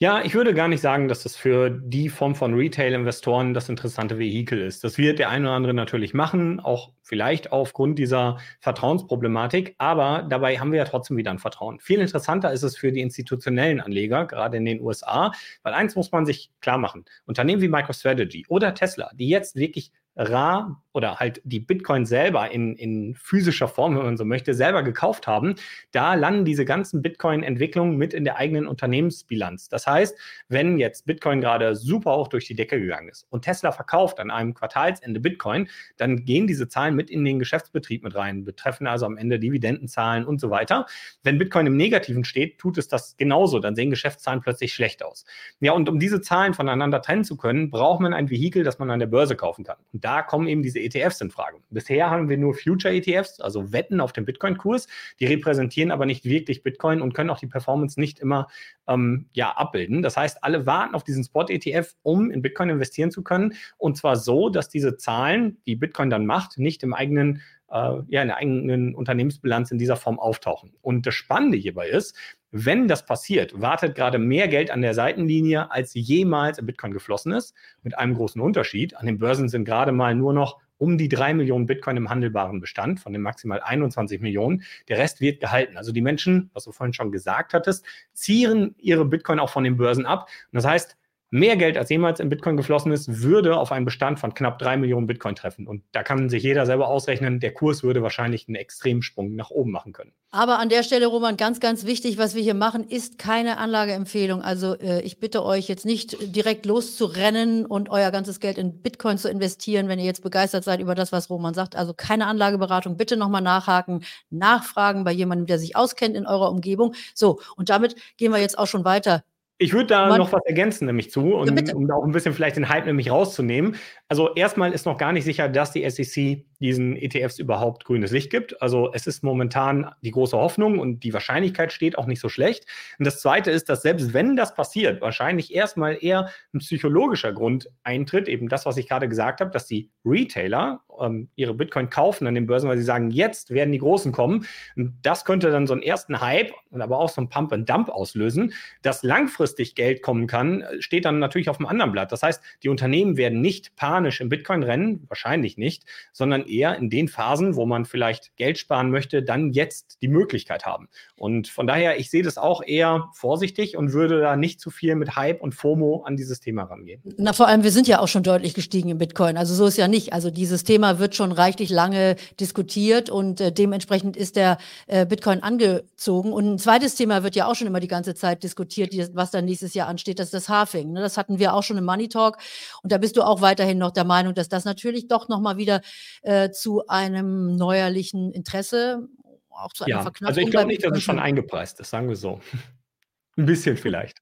Ja, 0.00 0.22
ich 0.22 0.34
würde 0.36 0.54
gar 0.54 0.68
nicht 0.68 0.80
sagen, 0.80 1.08
dass 1.08 1.24
das 1.24 1.34
für 1.34 1.70
die 1.70 2.08
Form 2.08 2.36
von 2.36 2.54
Retail-Investoren 2.54 3.52
das 3.52 3.68
interessante 3.68 4.16
Vehikel 4.16 4.60
ist. 4.60 4.84
Das 4.84 4.96
wird 4.96 5.18
der 5.18 5.28
eine 5.28 5.48
oder 5.48 5.56
andere 5.56 5.74
natürlich 5.74 6.14
machen, 6.14 6.60
auch 6.60 6.92
vielleicht 7.02 7.50
aufgrund 7.50 7.98
dieser 7.98 8.38
Vertrauensproblematik, 8.60 9.74
aber 9.78 10.24
dabei 10.30 10.60
haben 10.60 10.70
wir 10.70 10.78
ja 10.78 10.84
trotzdem 10.84 11.16
wieder 11.16 11.32
ein 11.32 11.40
Vertrauen. 11.40 11.80
Viel 11.80 11.98
interessanter 11.98 12.52
ist 12.52 12.62
es 12.62 12.76
für 12.76 12.92
die 12.92 13.00
institutionellen 13.00 13.80
Anleger, 13.80 14.26
gerade 14.26 14.58
in 14.58 14.66
den 14.66 14.80
USA, 14.80 15.32
weil 15.64 15.74
eins 15.74 15.96
muss 15.96 16.12
man 16.12 16.24
sich 16.26 16.52
klar 16.60 16.78
machen. 16.78 17.04
Unternehmen 17.26 17.60
wie 17.60 17.68
MicroStrategy 17.68 18.46
oder 18.48 18.74
Tesla, 18.74 19.10
die 19.14 19.28
jetzt 19.28 19.56
wirklich 19.56 19.90
rar 20.14 20.80
oder 20.98 21.16
halt 21.16 21.40
die 21.44 21.60
Bitcoin 21.60 22.06
selber 22.06 22.50
in, 22.50 22.74
in 22.74 23.14
physischer 23.14 23.68
Form, 23.68 23.96
wenn 23.96 24.04
man 24.04 24.16
so 24.16 24.24
möchte, 24.24 24.52
selber 24.52 24.82
gekauft 24.82 25.28
haben, 25.28 25.54
da 25.92 26.14
landen 26.14 26.44
diese 26.44 26.64
ganzen 26.64 27.02
Bitcoin-Entwicklungen 27.02 27.96
mit 27.96 28.12
in 28.12 28.24
der 28.24 28.36
eigenen 28.36 28.66
Unternehmensbilanz. 28.66 29.68
Das 29.68 29.86
heißt, 29.86 30.18
wenn 30.48 30.76
jetzt 30.78 31.06
Bitcoin 31.06 31.40
gerade 31.40 31.76
super 31.76 32.16
hoch 32.16 32.26
durch 32.26 32.46
die 32.46 32.56
Decke 32.56 32.80
gegangen 32.80 33.08
ist 33.08 33.28
und 33.30 33.42
Tesla 33.42 33.70
verkauft 33.70 34.18
an 34.18 34.32
einem 34.32 34.54
Quartalsende 34.54 35.20
Bitcoin, 35.20 35.68
dann 35.98 36.24
gehen 36.24 36.48
diese 36.48 36.66
Zahlen 36.66 36.96
mit 36.96 37.10
in 37.10 37.24
den 37.24 37.38
Geschäftsbetrieb 37.38 38.02
mit 38.02 38.16
rein, 38.16 38.44
betreffen 38.44 38.88
also 38.88 39.06
am 39.06 39.16
Ende 39.16 39.38
Dividendenzahlen 39.38 40.24
und 40.24 40.40
so 40.40 40.50
weiter. 40.50 40.86
Wenn 41.22 41.38
Bitcoin 41.38 41.68
im 41.68 41.76
Negativen 41.76 42.24
steht, 42.24 42.58
tut 42.58 42.76
es 42.76 42.88
das 42.88 43.16
genauso, 43.16 43.60
dann 43.60 43.76
sehen 43.76 43.90
Geschäftszahlen 43.90 44.40
plötzlich 44.40 44.74
schlecht 44.74 45.04
aus. 45.04 45.24
Ja, 45.60 45.72
und 45.72 45.88
um 45.88 46.00
diese 46.00 46.20
Zahlen 46.20 46.54
voneinander 46.54 47.00
trennen 47.00 47.22
zu 47.22 47.36
können, 47.36 47.70
braucht 47.70 48.00
man 48.00 48.12
ein 48.12 48.30
Vehikel, 48.30 48.64
das 48.64 48.80
man 48.80 48.90
an 48.90 48.98
der 48.98 49.06
Börse 49.06 49.36
kaufen 49.36 49.64
kann. 49.64 49.76
Und 49.92 50.04
da 50.04 50.22
kommen 50.22 50.48
eben 50.48 50.62
diese 50.62 50.80
ETFs 50.94 51.20
in 51.20 51.30
Frage. 51.30 51.58
Bisher 51.70 52.10
haben 52.10 52.28
wir 52.28 52.36
nur 52.36 52.54
Future-ETFs, 52.54 53.40
also 53.40 53.72
Wetten 53.72 54.00
auf 54.00 54.12
den 54.12 54.24
Bitcoin-Kurs. 54.24 54.88
Die 55.20 55.26
repräsentieren 55.26 55.90
aber 55.90 56.06
nicht 56.06 56.24
wirklich 56.24 56.62
Bitcoin 56.62 57.00
und 57.00 57.14
können 57.14 57.30
auch 57.30 57.38
die 57.38 57.46
Performance 57.46 57.98
nicht 57.98 58.18
immer 58.18 58.48
ähm, 58.86 59.26
ja, 59.32 59.52
abbilden. 59.52 60.02
Das 60.02 60.16
heißt, 60.16 60.42
alle 60.42 60.66
warten 60.66 60.94
auf 60.94 61.04
diesen 61.04 61.24
Spot-ETF, 61.24 61.94
um 62.02 62.30
in 62.30 62.42
Bitcoin 62.42 62.70
investieren 62.70 63.10
zu 63.10 63.22
können. 63.22 63.54
Und 63.76 63.96
zwar 63.96 64.16
so, 64.16 64.48
dass 64.48 64.68
diese 64.68 64.96
Zahlen, 64.96 65.58
die 65.66 65.76
Bitcoin 65.76 66.10
dann 66.10 66.26
macht, 66.26 66.58
nicht 66.58 66.82
im 66.82 66.94
eigenen 66.94 67.42
äh, 67.70 68.00
ja, 68.08 68.22
in 68.22 68.28
der 68.28 68.36
eigenen 68.36 68.94
Unternehmensbilanz 68.94 69.70
in 69.70 69.78
dieser 69.78 69.96
Form 69.96 70.18
auftauchen. 70.18 70.72
Und 70.80 71.06
das 71.06 71.14
Spannende 71.14 71.58
hierbei 71.58 71.88
ist, 71.88 72.16
wenn 72.50 72.88
das 72.88 73.04
passiert, 73.04 73.60
wartet 73.60 73.94
gerade 73.94 74.18
mehr 74.18 74.48
Geld 74.48 74.70
an 74.70 74.80
der 74.80 74.94
Seitenlinie, 74.94 75.70
als 75.70 75.92
jemals 75.92 76.58
in 76.58 76.64
Bitcoin 76.64 76.92
geflossen 76.92 77.32
ist, 77.32 77.54
mit 77.82 77.98
einem 77.98 78.14
großen 78.14 78.40
Unterschied. 78.40 78.96
An 78.96 79.06
den 79.06 79.18
Börsen 79.18 79.50
sind 79.50 79.64
gerade 79.64 79.92
mal 79.92 80.14
nur 80.14 80.32
noch 80.32 80.58
um 80.78 80.96
die 80.96 81.08
drei 81.08 81.34
Millionen 81.34 81.66
Bitcoin 81.66 81.96
im 81.96 82.08
handelbaren 82.08 82.60
Bestand 82.60 83.00
von 83.00 83.12
den 83.12 83.22
maximal 83.22 83.60
21 83.60 84.20
Millionen. 84.20 84.62
Der 84.88 84.98
Rest 84.98 85.20
wird 85.20 85.40
gehalten. 85.40 85.76
Also 85.76 85.92
die 85.92 86.00
Menschen, 86.00 86.50
was 86.54 86.64
du 86.64 86.72
vorhin 86.72 86.94
schon 86.94 87.12
gesagt 87.12 87.52
hattest, 87.52 87.84
zieren 88.12 88.74
ihre 88.78 89.04
Bitcoin 89.04 89.40
auch 89.40 89.50
von 89.50 89.64
den 89.64 89.76
Börsen 89.76 90.06
ab. 90.06 90.28
Und 90.50 90.56
das 90.56 90.64
heißt, 90.64 90.96
mehr 91.30 91.56
Geld 91.56 91.76
als 91.76 91.90
jemals 91.90 92.20
in 92.20 92.28
Bitcoin 92.28 92.56
geflossen 92.56 92.90
ist, 92.92 93.22
würde 93.22 93.58
auf 93.58 93.72
einen 93.72 93.84
Bestand 93.84 94.18
von 94.18 94.34
knapp 94.34 94.58
drei 94.58 94.76
Millionen 94.76 95.06
Bitcoin 95.06 95.34
treffen. 95.34 95.66
Und 95.66 95.82
da 95.92 96.02
kann 96.02 96.28
sich 96.28 96.42
jeder 96.42 96.64
selber 96.64 96.88
ausrechnen, 96.88 97.40
der 97.40 97.52
Kurs 97.52 97.82
würde 97.82 98.02
wahrscheinlich 98.02 98.48
einen 98.48 98.54
Extremsprung 98.54 99.34
nach 99.34 99.50
oben 99.50 99.70
machen 99.70 99.92
können. 99.92 100.12
Aber 100.30 100.58
an 100.58 100.68
der 100.68 100.82
Stelle, 100.82 101.06
Roman, 101.06 101.36
ganz, 101.36 101.60
ganz 101.60 101.86
wichtig, 101.86 102.18
was 102.18 102.34
wir 102.34 102.42
hier 102.42 102.54
machen, 102.54 102.84
ist 102.84 103.18
keine 103.18 103.58
Anlageempfehlung. 103.58 104.42
Also 104.42 104.74
äh, 104.74 105.00
ich 105.02 105.20
bitte 105.20 105.44
euch 105.44 105.68
jetzt 105.68 105.86
nicht 105.86 106.16
direkt 106.34 106.66
loszurennen 106.66 107.66
und 107.66 107.90
euer 107.90 108.10
ganzes 108.10 108.40
Geld 108.40 108.58
in 108.58 108.82
Bitcoin 108.82 109.18
zu 109.18 109.28
investieren, 109.28 109.88
wenn 109.88 109.98
ihr 109.98 110.04
jetzt 110.04 110.22
begeistert 110.22 110.64
seid 110.64 110.80
über 110.80 110.94
das, 110.94 111.12
was 111.12 111.30
Roman 111.30 111.54
sagt. 111.54 111.76
Also 111.76 111.94
keine 111.94 112.26
Anlageberatung, 112.26 112.96
bitte 112.96 113.16
nochmal 113.16 113.42
nachhaken, 113.42 114.04
nachfragen 114.30 115.04
bei 115.04 115.12
jemandem, 115.12 115.46
der 115.46 115.58
sich 115.58 115.76
auskennt 115.76 116.16
in 116.16 116.26
eurer 116.26 116.50
Umgebung. 116.50 116.94
So, 117.14 117.40
und 117.56 117.70
damit 117.70 117.96
gehen 118.16 118.32
wir 118.32 118.40
jetzt 118.40 118.58
auch 118.58 118.66
schon 118.66 118.84
weiter 118.84 119.24
ich 119.58 119.72
würde 119.72 119.86
da 119.86 120.08
Man, 120.08 120.18
noch 120.18 120.32
was 120.32 120.44
ergänzen, 120.46 120.86
nämlich 120.86 121.10
zu, 121.10 121.34
und, 121.34 121.68
ja, 121.68 121.74
um 121.74 121.88
da 121.88 121.94
auch 121.94 122.04
ein 122.04 122.12
bisschen 122.12 122.32
vielleicht 122.32 122.56
den 122.56 122.68
Hype 122.68 122.86
nämlich 122.86 123.10
rauszunehmen. 123.10 123.76
Also 124.08 124.32
erstmal 124.34 124.72
ist 124.72 124.86
noch 124.86 124.96
gar 124.96 125.12
nicht 125.12 125.24
sicher, 125.24 125.48
dass 125.48 125.72
die 125.72 125.88
SEC 125.88 126.44
diesen 126.60 126.96
ETFs 126.96 127.38
überhaupt 127.38 127.84
grünes 127.84 128.10
Licht 128.10 128.30
gibt. 128.30 128.60
Also 128.60 128.92
es 128.92 129.06
ist 129.06 129.22
momentan 129.22 129.90
die 130.02 130.10
große 130.10 130.36
Hoffnung 130.36 130.78
und 130.78 131.04
die 131.04 131.12
Wahrscheinlichkeit 131.12 131.72
steht 131.72 131.96
auch 131.98 132.06
nicht 132.06 132.20
so 132.20 132.28
schlecht. 132.28 132.66
Und 132.98 133.06
das 133.06 133.20
Zweite 133.20 133.50
ist, 133.50 133.68
dass 133.68 133.82
selbst 133.82 134.12
wenn 134.12 134.36
das 134.36 134.54
passiert, 134.54 135.00
wahrscheinlich 135.00 135.54
erstmal 135.54 135.98
eher 136.00 136.30
ein 136.52 136.58
psychologischer 136.58 137.32
Grund 137.32 137.70
eintritt, 137.82 138.28
eben 138.28 138.48
das, 138.48 138.66
was 138.66 138.76
ich 138.76 138.88
gerade 138.88 139.08
gesagt 139.08 139.40
habe, 139.40 139.50
dass 139.50 139.66
die 139.66 139.90
Retailer 140.04 140.82
ähm, 141.00 141.28
ihre 141.36 141.54
Bitcoin 141.54 141.90
kaufen 141.90 142.26
an 142.26 142.34
den 142.34 142.46
Börsen, 142.46 142.68
weil 142.68 142.78
sie 142.78 142.84
sagen, 142.84 143.10
jetzt 143.10 143.50
werden 143.50 143.72
die 143.72 143.78
Großen 143.78 144.12
kommen. 144.12 144.46
Und 144.76 144.94
das 145.02 145.24
könnte 145.24 145.50
dann 145.50 145.66
so 145.66 145.74
einen 145.74 145.82
ersten 145.82 146.20
Hype 146.20 146.52
und 146.70 146.82
aber 146.82 146.98
auch 146.98 147.08
so 147.08 147.20
einen 147.20 147.28
Pump 147.28 147.52
and 147.52 147.68
Dump 147.68 147.88
auslösen. 147.88 148.52
Dass 148.82 149.02
langfristig 149.02 149.74
Geld 149.74 150.02
kommen 150.02 150.26
kann, 150.26 150.64
steht 150.80 151.04
dann 151.04 151.18
natürlich 151.18 151.48
auf 151.48 151.58
dem 151.58 151.66
anderen 151.66 151.92
Blatt. 151.92 152.12
Das 152.12 152.22
heißt, 152.22 152.42
die 152.62 152.68
Unternehmen 152.68 153.16
werden 153.16 153.40
nicht 153.40 153.76
panisch 153.76 154.20
im 154.20 154.28
Bitcoin 154.28 154.62
rennen, 154.62 155.04
wahrscheinlich 155.08 155.56
nicht, 155.56 155.84
sondern 156.12 156.44
eher 156.48 156.76
in 156.76 156.90
den 156.90 157.08
Phasen, 157.08 157.56
wo 157.56 157.66
man 157.66 157.84
vielleicht 157.84 158.36
Geld 158.36 158.58
sparen 158.58 158.90
möchte, 158.90 159.22
dann 159.22 159.52
jetzt 159.52 159.98
die 160.02 160.08
Möglichkeit 160.08 160.66
haben. 160.66 160.88
Und 161.16 161.48
von 161.48 161.66
daher, 161.66 161.98
ich 161.98 162.10
sehe 162.10 162.22
das 162.22 162.38
auch 162.38 162.62
eher 162.62 163.08
vorsichtig 163.12 163.76
und 163.76 163.92
würde 163.92 164.20
da 164.20 164.36
nicht 164.36 164.60
zu 164.60 164.70
viel 164.70 164.94
mit 164.94 165.16
Hype 165.16 165.42
und 165.42 165.54
FOMO 165.54 166.02
an 166.04 166.16
dieses 166.16 166.40
Thema 166.40 166.64
rangehen. 166.64 167.02
Na, 167.16 167.32
vor 167.32 167.48
allem, 167.48 167.64
wir 167.64 167.72
sind 167.72 167.88
ja 167.88 168.00
auch 168.00 168.08
schon 168.08 168.22
deutlich 168.22 168.54
gestiegen 168.54 168.88
im 168.88 168.98
Bitcoin. 168.98 169.36
Also 169.36 169.54
so 169.54 169.66
ist 169.66 169.76
ja 169.76 169.88
nicht. 169.88 170.12
Also 170.12 170.30
dieses 170.30 170.64
Thema 170.64 170.98
wird 170.98 171.14
schon 171.14 171.32
reichlich 171.32 171.70
lange 171.70 172.16
diskutiert 172.38 173.10
und 173.10 173.40
äh, 173.40 173.52
dementsprechend 173.52 174.16
ist 174.16 174.36
der 174.36 174.58
äh, 174.86 175.04
Bitcoin 175.06 175.42
angezogen. 175.42 176.32
Und 176.32 176.54
ein 176.54 176.58
zweites 176.58 176.94
Thema 176.94 177.22
wird 177.22 177.34
ja 177.34 177.46
auch 177.46 177.54
schon 177.54 177.66
immer 177.66 177.80
die 177.80 177.88
ganze 177.88 178.14
Zeit 178.14 178.42
diskutiert, 178.42 178.94
was 179.14 179.30
dann 179.30 179.44
nächstes 179.44 179.74
Jahr 179.74 179.88
ansteht, 179.88 180.18
das 180.18 180.26
ist 180.26 180.34
das 180.34 180.48
Halving. 180.48 180.92
Ne? 180.92 181.00
Das 181.00 181.16
hatten 181.16 181.38
wir 181.38 181.54
auch 181.54 181.62
schon 181.62 181.78
im 181.78 181.84
Money 181.84 182.08
Talk. 182.08 182.38
Und 182.82 182.92
da 182.92 182.98
bist 182.98 183.16
du 183.16 183.22
auch 183.22 183.40
weiterhin 183.40 183.78
noch 183.78 183.90
der 183.90 184.04
Meinung, 184.04 184.34
dass 184.34 184.48
das 184.48 184.64
natürlich 184.64 185.08
doch 185.08 185.28
nochmal 185.28 185.56
wieder 185.56 185.80
äh, 186.22 186.37
zu 186.52 186.86
einem 186.86 187.56
neuerlichen 187.56 188.32
Interesse, 188.32 189.08
auch 189.50 189.72
zu 189.72 189.84
einer 189.84 189.96
ja, 189.96 190.02
Verknappung. 190.02 190.28
Also 190.28 190.40
ich 190.40 190.50
glaube 190.50 190.66
nicht, 190.68 190.84
dass 190.84 190.96
es 190.96 191.02
schon 191.02 191.18
eingepreist 191.18 191.80
ist, 191.80 191.90
sagen 191.90 192.08
wir 192.08 192.16
so. 192.16 192.40
Ein 193.36 193.46
bisschen 193.46 193.76
vielleicht. 193.76 194.18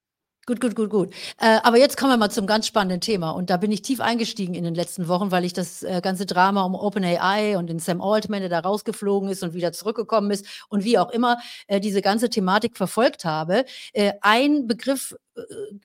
Gut, 0.49 0.61
gut, 0.61 0.75
gut, 0.75 0.89
gut. 0.89 1.13
Äh, 1.41 1.59
aber 1.63 1.77
jetzt 1.77 1.97
kommen 1.97 2.13
wir 2.13 2.17
mal 2.17 2.31
zum 2.31 2.47
ganz 2.47 2.67
spannenden 2.67 3.01
Thema. 3.01 3.31
Und 3.31 3.49
da 3.49 3.57
bin 3.57 3.69
ich 3.69 3.81
tief 3.81 3.99
eingestiegen 3.99 4.53
in 4.53 4.63
den 4.63 4.75
letzten 4.75 5.09
Wochen, 5.09 5.29
weil 5.29 5.43
ich 5.43 5.51
das 5.51 5.83
äh, 5.83 5.99
ganze 6.01 6.25
Drama 6.25 6.63
um 6.63 6.73
OpenAI 6.73 7.57
und 7.57 7.67
den 7.67 7.79
Sam 7.79 7.99
Altman, 7.99 8.39
der 8.39 8.47
da 8.47 8.59
rausgeflogen 8.59 9.27
ist 9.27 9.43
und 9.43 9.53
wieder 9.53 9.73
zurückgekommen 9.73 10.31
ist 10.31 10.65
und 10.69 10.85
wie 10.85 10.99
auch 10.99 11.09
immer 11.09 11.37
äh, 11.67 11.81
diese 11.81 12.01
ganze 12.01 12.29
Thematik 12.29 12.77
verfolgt 12.77 13.25
habe. 13.25 13.65
Äh, 13.91 14.13
ein 14.21 14.67
Begriff 14.67 15.11
äh, 15.11 15.17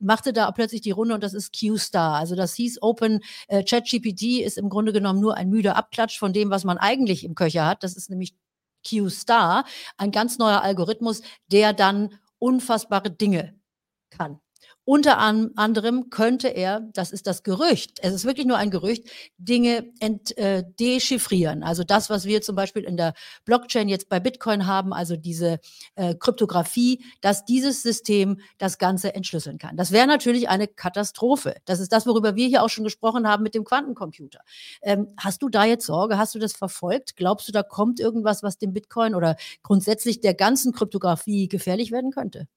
machte 0.01 0.33
da 0.33 0.51
plötzlich 0.51 0.81
die 0.81 0.91
Runde 0.91 1.15
und 1.15 1.23
das 1.23 1.35
ist 1.35 1.59
Q-Star. 1.59 2.17
Also 2.17 2.35
das 2.35 2.55
hieß 2.55 2.83
Open 2.83 3.21
äh, 3.49 3.63
ChatGPT 3.63 4.41
ist 4.43 4.59
im 4.59 4.69
Grunde 4.69 4.93
genommen 4.93 5.21
nur 5.21 5.37
ein 5.37 5.49
müder 5.49 5.77
Abklatsch 5.77 6.19
von 6.19 6.33
dem, 6.33 6.51
was 6.51 6.65
man 6.65 6.79
eigentlich 6.79 7.25
im 7.25 7.35
Köcher 7.35 7.67
hat. 7.67 7.83
Das 7.83 7.97
ist 7.97 8.11
nämlich 8.11 8.35
Q-Star, 8.89 9.65
ein 9.97 10.11
ganz 10.11 10.39
neuer 10.39 10.63
Algorithmus, 10.63 11.23
der 11.47 11.73
dann 11.73 12.19
unfassbare 12.39 13.11
Dinge 13.11 13.55
kann. 14.11 14.41
Unter 14.85 15.19
anderem 15.19 16.11
könnte 16.11 16.49
er, 16.49 16.81
das 16.81 17.13
ist 17.13 17.29
das 17.29 17.45
Gerücht, 17.45 18.01
es 18.03 18.13
ist 18.13 18.25
wirklich 18.25 18.47
nur 18.47 18.57
ein 18.57 18.71
Gerücht, 18.71 19.09
Dinge 19.39 19.93
ent, 20.01 20.37
äh, 20.37 20.65
dechiffrieren. 20.81 21.63
Also 21.63 21.85
das, 21.85 22.11
was 22.11 22.25
wir 22.25 22.43
zum 22.43 22.57
Beispiel 22.57 22.83
in 22.83 22.97
der 22.97 23.15
Blockchain 23.45 23.89
jetzt 23.89 24.09
bei 24.09 24.19
Bitcoin 24.19 24.67
haben, 24.67 24.93
also 24.93 25.17
diese 25.17 25.61
äh, 25.95 26.17
Kryptographie, 26.17 27.05
dass 27.21 27.45
dieses 27.45 27.83
System 27.83 28.41
das 28.59 28.79
Ganze 28.79 29.15
entschlüsseln 29.15 29.59
kann. 29.59 29.77
Das 29.77 29.93
wäre 29.93 30.09
natürlich 30.09 30.49
eine 30.49 30.67
Katastrophe. 30.67 31.55
Das 31.65 31.79
ist 31.79 31.93
das, 31.93 32.05
worüber 32.05 32.35
wir 32.35 32.49
hier 32.49 32.65
auch 32.65 32.71
schon 32.71 32.83
gesprochen 32.83 33.29
haben 33.29 33.45
mit 33.45 33.55
dem 33.55 33.63
Quantencomputer. 33.63 34.41
Ähm, 34.83 35.15
hast 35.17 35.43
du 35.43 35.49
da 35.49 35.65
jetzt 35.65 35.87
Sorge? 35.87 36.19
Hast 36.19 36.35
du 36.35 36.41
das 36.41 36.55
verfolgt? 36.55 37.15
Glaubst 37.17 37.47
du, 37.47 37.53
da 37.53 37.63
kommt 37.63 38.01
irgendwas, 38.01 38.43
was 38.43 38.59
dem 38.59 38.73
Bitcoin 38.73 39.15
oder 39.15 39.37
grundsätzlich 39.63 40.21
der 40.21 40.35
ganzen 40.35 40.73
Kryptographie 40.73 41.47
gefährlich 41.47 41.93
werden 41.93 42.11
könnte? 42.11 42.49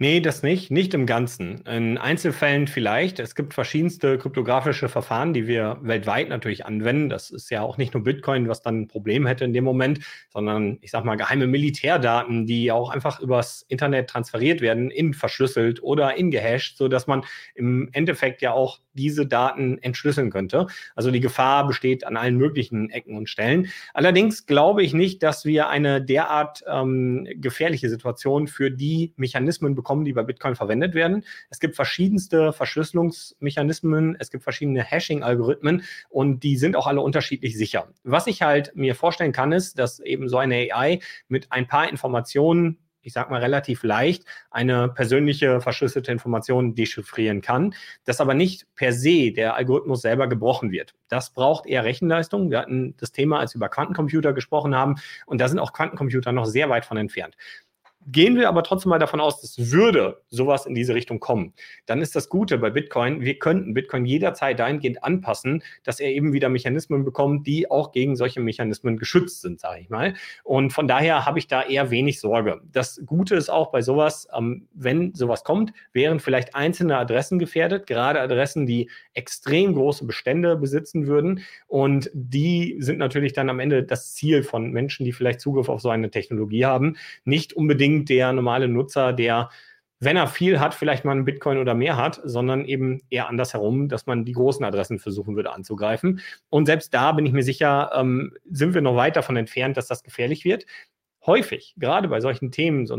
Nee, 0.00 0.20
das 0.20 0.44
nicht, 0.44 0.70
nicht 0.70 0.94
im 0.94 1.06
Ganzen. 1.06 1.62
In 1.66 1.98
Einzelfällen 1.98 2.68
vielleicht. 2.68 3.18
Es 3.18 3.34
gibt 3.34 3.52
verschiedenste 3.52 4.16
kryptografische 4.16 4.88
Verfahren, 4.88 5.34
die 5.34 5.48
wir 5.48 5.78
weltweit 5.82 6.28
natürlich 6.28 6.64
anwenden. 6.64 7.08
Das 7.08 7.30
ist 7.30 7.50
ja 7.50 7.62
auch 7.62 7.78
nicht 7.78 7.94
nur 7.94 8.04
Bitcoin, 8.04 8.48
was 8.48 8.62
dann 8.62 8.82
ein 8.82 8.86
Problem 8.86 9.26
hätte 9.26 9.44
in 9.44 9.52
dem 9.52 9.64
Moment, 9.64 9.98
sondern 10.32 10.78
ich 10.82 10.92
sag 10.92 11.04
mal 11.04 11.16
geheime 11.16 11.48
Militärdaten, 11.48 12.46
die 12.46 12.70
auch 12.70 12.90
einfach 12.90 13.18
übers 13.18 13.62
Internet 13.62 14.08
transferiert 14.08 14.60
werden, 14.60 14.92
in 14.92 15.14
verschlüsselt 15.14 15.82
oder 15.82 16.16
in 16.16 16.30
gehasht, 16.30 16.76
so 16.76 16.86
dass 16.86 17.08
man 17.08 17.24
im 17.56 17.88
Endeffekt 17.92 18.40
ja 18.40 18.52
auch 18.52 18.78
diese 18.92 19.26
Daten 19.26 19.78
entschlüsseln 19.78 20.30
könnte. 20.30 20.66
Also 20.94 21.10
die 21.10 21.20
Gefahr 21.20 21.66
besteht 21.66 22.06
an 22.06 22.16
allen 22.16 22.36
möglichen 22.36 22.90
Ecken 22.90 23.16
und 23.16 23.28
Stellen. 23.28 23.68
Allerdings 23.94 24.46
glaube 24.46 24.82
ich 24.82 24.92
nicht, 24.92 25.22
dass 25.24 25.44
wir 25.44 25.68
eine 25.68 26.02
derart 26.02 26.62
ähm, 26.68 27.26
gefährliche 27.36 27.88
Situation 27.88 28.48
für 28.48 28.70
die 28.70 29.12
Mechanismen 29.16 29.74
bekommen, 29.74 29.87
die 30.04 30.12
bei 30.12 30.22
Bitcoin 30.22 30.54
verwendet 30.54 30.94
werden. 30.94 31.24
Es 31.50 31.60
gibt 31.60 31.76
verschiedenste 31.76 32.52
Verschlüsselungsmechanismen, 32.52 34.16
es 34.18 34.30
gibt 34.30 34.44
verschiedene 34.44 34.82
Hashing-Algorithmen 34.82 35.82
und 36.08 36.42
die 36.42 36.56
sind 36.56 36.76
auch 36.76 36.86
alle 36.86 37.00
unterschiedlich 37.00 37.56
sicher. 37.56 37.88
Was 38.04 38.26
ich 38.26 38.42
halt 38.42 38.74
mir 38.74 38.94
vorstellen 38.94 39.32
kann, 39.32 39.52
ist, 39.52 39.78
dass 39.78 40.00
eben 40.00 40.28
so 40.28 40.38
eine 40.38 40.68
AI 40.72 41.00
mit 41.28 41.50
ein 41.50 41.66
paar 41.66 41.88
Informationen 41.88 42.78
ich 43.08 43.14
sag 43.14 43.30
mal, 43.30 43.40
relativ 43.40 43.84
leicht 43.84 44.24
eine 44.50 44.88
persönliche 44.88 45.60
verschlüsselte 45.60 46.12
Information 46.12 46.74
dechiffrieren 46.74 47.40
kann, 47.40 47.74
dass 48.04 48.20
aber 48.20 48.34
nicht 48.34 48.66
per 48.74 48.92
se 48.92 49.32
der 49.32 49.54
Algorithmus 49.54 50.02
selber 50.02 50.28
gebrochen 50.28 50.70
wird. 50.72 50.94
Das 51.08 51.30
braucht 51.30 51.66
eher 51.66 51.84
Rechenleistung. 51.84 52.50
Wir 52.50 52.58
hatten 52.58 52.94
das 52.98 53.12
Thema, 53.12 53.38
als 53.40 53.54
wir 53.54 53.60
über 53.60 53.70
Quantencomputer 53.70 54.34
gesprochen 54.34 54.74
haben, 54.74 54.96
und 55.24 55.40
da 55.40 55.48
sind 55.48 55.58
auch 55.58 55.72
Quantencomputer 55.72 56.32
noch 56.32 56.44
sehr 56.44 56.68
weit 56.68 56.84
von 56.84 56.98
entfernt. 56.98 57.34
Gehen 58.10 58.36
wir 58.36 58.48
aber 58.48 58.62
trotzdem 58.62 58.88
mal 58.88 58.98
davon 58.98 59.20
aus, 59.20 59.42
dass 59.42 59.70
würde 59.70 60.22
sowas 60.28 60.64
in 60.64 60.74
diese 60.74 60.94
Richtung 60.94 61.20
kommen, 61.20 61.52
dann 61.84 62.00
ist 62.00 62.16
das 62.16 62.30
Gute 62.30 62.56
bei 62.56 62.70
Bitcoin, 62.70 63.20
wir 63.20 63.38
könnten 63.38 63.74
Bitcoin 63.74 64.06
jederzeit 64.06 64.58
dahingehend 64.58 65.04
anpassen, 65.04 65.62
dass 65.84 66.00
er 66.00 66.10
eben 66.10 66.32
wieder 66.32 66.48
Mechanismen 66.48 67.04
bekommt, 67.04 67.46
die 67.46 67.70
auch 67.70 67.92
gegen 67.92 68.16
solche 68.16 68.40
Mechanismen 68.40 68.96
geschützt 68.96 69.42
sind, 69.42 69.60
sage 69.60 69.80
ich 69.80 69.90
mal. 69.90 70.14
Und 70.42 70.72
von 70.72 70.88
daher 70.88 71.26
habe 71.26 71.38
ich 71.38 71.48
da 71.48 71.62
eher 71.62 71.90
wenig 71.90 72.20
Sorge. 72.20 72.62
Das 72.72 73.02
Gute 73.04 73.34
ist 73.34 73.50
auch 73.50 73.70
bei 73.70 73.82
sowas, 73.82 74.26
ähm, 74.34 74.68
wenn 74.72 75.14
sowas 75.14 75.44
kommt, 75.44 75.72
wären 75.92 76.18
vielleicht 76.18 76.54
einzelne 76.54 76.96
Adressen 76.96 77.38
gefährdet, 77.38 77.86
gerade 77.86 78.20
Adressen, 78.20 78.64
die 78.64 78.90
extrem 79.12 79.74
große 79.74 80.06
Bestände 80.06 80.56
besitzen 80.56 81.06
würden. 81.06 81.42
Und 81.66 82.10
die 82.14 82.76
sind 82.78 82.98
natürlich 82.98 83.34
dann 83.34 83.50
am 83.50 83.60
Ende 83.60 83.82
das 83.82 84.14
Ziel 84.14 84.42
von 84.42 84.70
Menschen, 84.70 85.04
die 85.04 85.12
vielleicht 85.12 85.40
Zugriff 85.40 85.68
auf 85.68 85.80
so 85.82 85.90
eine 85.90 86.10
Technologie 86.10 86.64
haben. 86.64 86.96
Nicht 87.24 87.52
unbedingt 87.52 87.97
unbedingt 87.98 88.08
der 88.08 88.32
normale 88.32 88.68
Nutzer, 88.68 89.12
der, 89.12 89.50
wenn 90.00 90.16
er 90.16 90.28
viel 90.28 90.60
hat, 90.60 90.74
vielleicht 90.74 91.04
mal 91.04 91.12
einen 91.12 91.24
Bitcoin 91.24 91.58
oder 91.58 91.74
mehr 91.74 91.96
hat, 91.96 92.20
sondern 92.24 92.64
eben 92.64 93.00
eher 93.10 93.28
andersherum, 93.28 93.88
dass 93.88 94.06
man 94.06 94.24
die 94.24 94.32
großen 94.32 94.64
Adressen 94.64 94.98
versuchen 94.98 95.36
würde 95.36 95.52
anzugreifen. 95.52 96.20
Und 96.50 96.66
selbst 96.66 96.94
da 96.94 97.12
bin 97.12 97.26
ich 97.26 97.32
mir 97.32 97.42
sicher, 97.42 97.90
ähm, 97.94 98.34
sind 98.50 98.74
wir 98.74 98.80
noch 98.80 98.96
weit 98.96 99.16
davon 99.16 99.36
entfernt, 99.36 99.76
dass 99.76 99.88
das 99.88 100.02
gefährlich 100.02 100.44
wird 100.44 100.64
häufig, 101.26 101.74
gerade 101.76 102.08
bei 102.08 102.20
solchen 102.20 102.50
Themen, 102.50 102.86
so, 102.86 102.96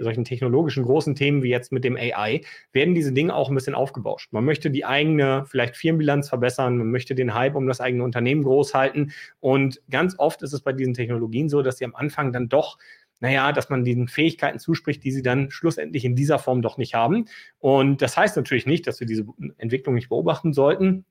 solchen 0.00 0.24
technologischen 0.24 0.84
großen 0.84 1.14
Themen 1.14 1.42
wie 1.42 1.48
jetzt 1.48 1.72
mit 1.72 1.82
dem 1.82 1.96
AI, 1.96 2.42
werden 2.72 2.94
diese 2.94 3.12
Dinge 3.12 3.34
auch 3.34 3.48
ein 3.48 3.54
bisschen 3.54 3.74
aufgebauscht. 3.74 4.32
Man 4.32 4.44
möchte 4.44 4.70
die 4.70 4.84
eigene 4.84 5.44
vielleicht 5.46 5.76
Firmenbilanz 5.76 6.28
verbessern, 6.28 6.76
man 6.76 6.90
möchte 6.90 7.14
den 7.14 7.34
Hype 7.34 7.54
um 7.54 7.66
das 7.66 7.80
eigene 7.80 8.04
Unternehmen 8.04 8.42
groß 8.42 8.74
halten. 8.74 9.12
Und 9.40 9.80
ganz 9.90 10.14
oft 10.18 10.42
ist 10.42 10.52
es 10.52 10.60
bei 10.60 10.72
diesen 10.72 10.94
Technologien 10.94 11.48
so, 11.48 11.62
dass 11.62 11.78
sie 11.78 11.86
am 11.86 11.94
Anfang 11.94 12.32
dann 12.32 12.50
doch 12.50 12.76
naja, 13.20 13.52
dass 13.52 13.68
man 13.68 13.84
diesen 13.84 14.08
Fähigkeiten 14.08 14.58
zuspricht, 14.58 15.04
die 15.04 15.12
sie 15.12 15.22
dann 15.22 15.50
schlussendlich 15.50 16.04
in 16.04 16.16
dieser 16.16 16.38
Form 16.38 16.62
doch 16.62 16.78
nicht 16.78 16.94
haben. 16.94 17.26
Und 17.58 18.02
das 18.02 18.16
heißt 18.16 18.36
natürlich 18.36 18.66
nicht, 18.66 18.86
dass 18.86 18.98
wir 19.00 19.06
diese 19.06 19.26
Entwicklung 19.58 19.94
nicht 19.94 20.08
beobachten 20.08 20.52
sollten. 20.52 21.04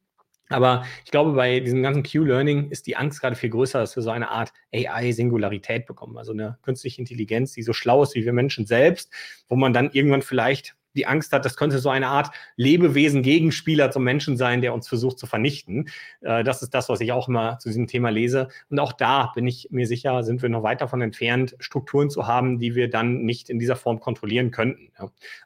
Aber 0.49 0.83
ich 1.05 1.11
glaube, 1.11 1.33
bei 1.33 1.59
diesem 1.59 1.83
ganzen 1.83 2.01
Q-Learning 2.01 2.71
ist 2.71 2.87
die 2.87 2.97
Angst 2.97 3.21
gerade 3.21 3.35
viel 3.35 3.51
größer, 3.51 3.79
dass 3.79 3.95
wir 3.95 4.01
so 4.01 4.09
eine 4.09 4.29
Art 4.29 4.51
AI-Singularität 4.73 5.85
bekommen. 5.85 6.17
Also 6.17 6.31
eine 6.31 6.57
künstliche 6.63 6.99
Intelligenz, 6.99 7.53
die 7.53 7.61
so 7.61 7.71
schlau 7.71 8.01
ist 8.01 8.15
wie 8.15 8.25
wir 8.25 8.33
Menschen 8.33 8.65
selbst, 8.65 9.13
wo 9.47 9.55
man 9.55 9.73
dann 9.73 9.91
irgendwann 9.91 10.23
vielleicht 10.23 10.75
die 10.95 11.07
Angst 11.07 11.31
hat, 11.31 11.45
das 11.45 11.55
könnte 11.55 11.79
so 11.79 11.89
eine 11.89 12.07
Art 12.07 12.31
Lebewesen-Gegenspieler 12.55 13.91
zum 13.91 14.03
Menschen 14.03 14.37
sein, 14.37 14.61
der 14.61 14.73
uns 14.73 14.87
versucht 14.87 15.19
zu 15.19 15.27
vernichten. 15.27 15.89
Äh, 16.21 16.43
das 16.43 16.61
ist 16.61 16.73
das, 16.73 16.89
was 16.89 17.01
ich 17.01 17.11
auch 17.11 17.27
immer 17.27 17.59
zu 17.59 17.69
diesem 17.69 17.87
Thema 17.87 18.09
lese. 18.09 18.47
Und 18.69 18.79
auch 18.79 18.93
da 18.93 19.31
bin 19.35 19.47
ich 19.47 19.67
mir 19.71 19.87
sicher, 19.87 20.23
sind 20.23 20.41
wir 20.41 20.49
noch 20.49 20.63
weit 20.63 20.81
davon 20.81 21.01
entfernt, 21.01 21.55
Strukturen 21.59 22.09
zu 22.09 22.27
haben, 22.27 22.59
die 22.59 22.75
wir 22.75 22.89
dann 22.89 23.23
nicht 23.23 23.49
in 23.49 23.59
dieser 23.59 23.75
Form 23.75 23.99
kontrollieren 23.99 24.51
könnten. 24.51 24.91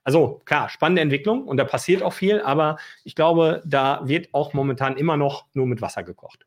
Also 0.04 0.42
klar, 0.46 0.70
spannende 0.70 1.02
Entwicklung 1.02 1.46
und 1.46 1.58
da 1.58 1.66
passiert 1.66 2.04
auch 2.04 2.14
viel, 2.14 2.42
aber 2.42 2.78
ich 3.04 3.16
glaube, 3.16 3.62
da 3.66 4.02
wird 4.06 4.30
auch 4.34 4.54
momentan 4.54 4.98
immer 4.98 5.18
noch 5.18 5.46
nur 5.54 5.68
mit 5.68 5.82
Wasser 5.82 6.04
gekocht. 6.04 6.46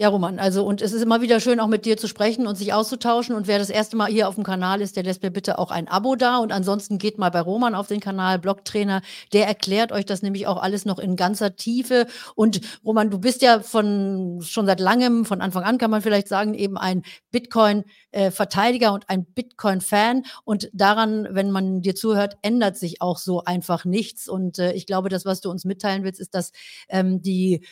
Ja, 0.00 0.10
Roman, 0.10 0.38
also 0.38 0.64
und 0.64 0.80
es 0.80 0.92
ist 0.92 1.02
immer 1.02 1.22
wieder 1.22 1.40
schön, 1.40 1.58
auch 1.58 1.66
mit 1.66 1.84
dir 1.84 1.96
zu 1.96 2.06
sprechen 2.06 2.46
und 2.46 2.54
sich 2.54 2.72
auszutauschen. 2.72 3.34
Und 3.34 3.48
wer 3.48 3.58
das 3.58 3.68
erste 3.68 3.96
Mal 3.96 4.08
hier 4.08 4.28
auf 4.28 4.36
dem 4.36 4.44
Kanal 4.44 4.80
ist, 4.80 4.94
der 4.94 5.02
lässt 5.02 5.24
mir 5.24 5.32
bitte 5.32 5.58
auch 5.58 5.72
ein 5.72 5.88
Abo 5.88 6.14
da. 6.14 6.36
Und 6.38 6.52
ansonsten 6.52 6.98
geht 6.98 7.18
mal 7.18 7.30
bei 7.30 7.40
Roman 7.40 7.74
auf 7.74 7.88
den 7.88 7.98
Kanal, 7.98 8.38
Blogtrainer. 8.38 9.02
Der 9.32 9.48
erklärt 9.48 9.90
euch 9.90 10.06
das 10.06 10.22
nämlich 10.22 10.46
auch 10.46 10.62
alles 10.62 10.84
noch 10.84 11.00
in 11.00 11.16
ganzer 11.16 11.56
Tiefe. 11.56 12.06
Und 12.36 12.60
Roman, 12.84 13.10
du 13.10 13.18
bist 13.18 13.42
ja 13.42 13.58
von 13.58 14.38
schon 14.40 14.66
seit 14.66 14.78
langem, 14.78 15.24
von 15.24 15.40
Anfang 15.40 15.64
an 15.64 15.78
kann 15.78 15.90
man 15.90 16.00
vielleicht 16.00 16.28
sagen, 16.28 16.54
eben 16.54 16.78
ein 16.78 17.02
Bitcoin-Verteidiger 17.32 18.92
und 18.92 19.10
ein 19.10 19.24
Bitcoin-Fan. 19.24 20.22
Und 20.44 20.70
daran, 20.72 21.26
wenn 21.32 21.50
man 21.50 21.82
dir 21.82 21.96
zuhört, 21.96 22.36
ändert 22.42 22.76
sich 22.76 23.02
auch 23.02 23.18
so 23.18 23.42
einfach 23.42 23.84
nichts. 23.84 24.28
Und 24.28 24.60
äh, 24.60 24.74
ich 24.74 24.86
glaube, 24.86 25.08
das, 25.08 25.24
was 25.24 25.40
du 25.40 25.50
uns 25.50 25.64
mitteilen 25.64 26.04
willst, 26.04 26.20
ist, 26.20 26.36
dass 26.36 26.52
ähm, 26.88 27.20
die 27.20 27.62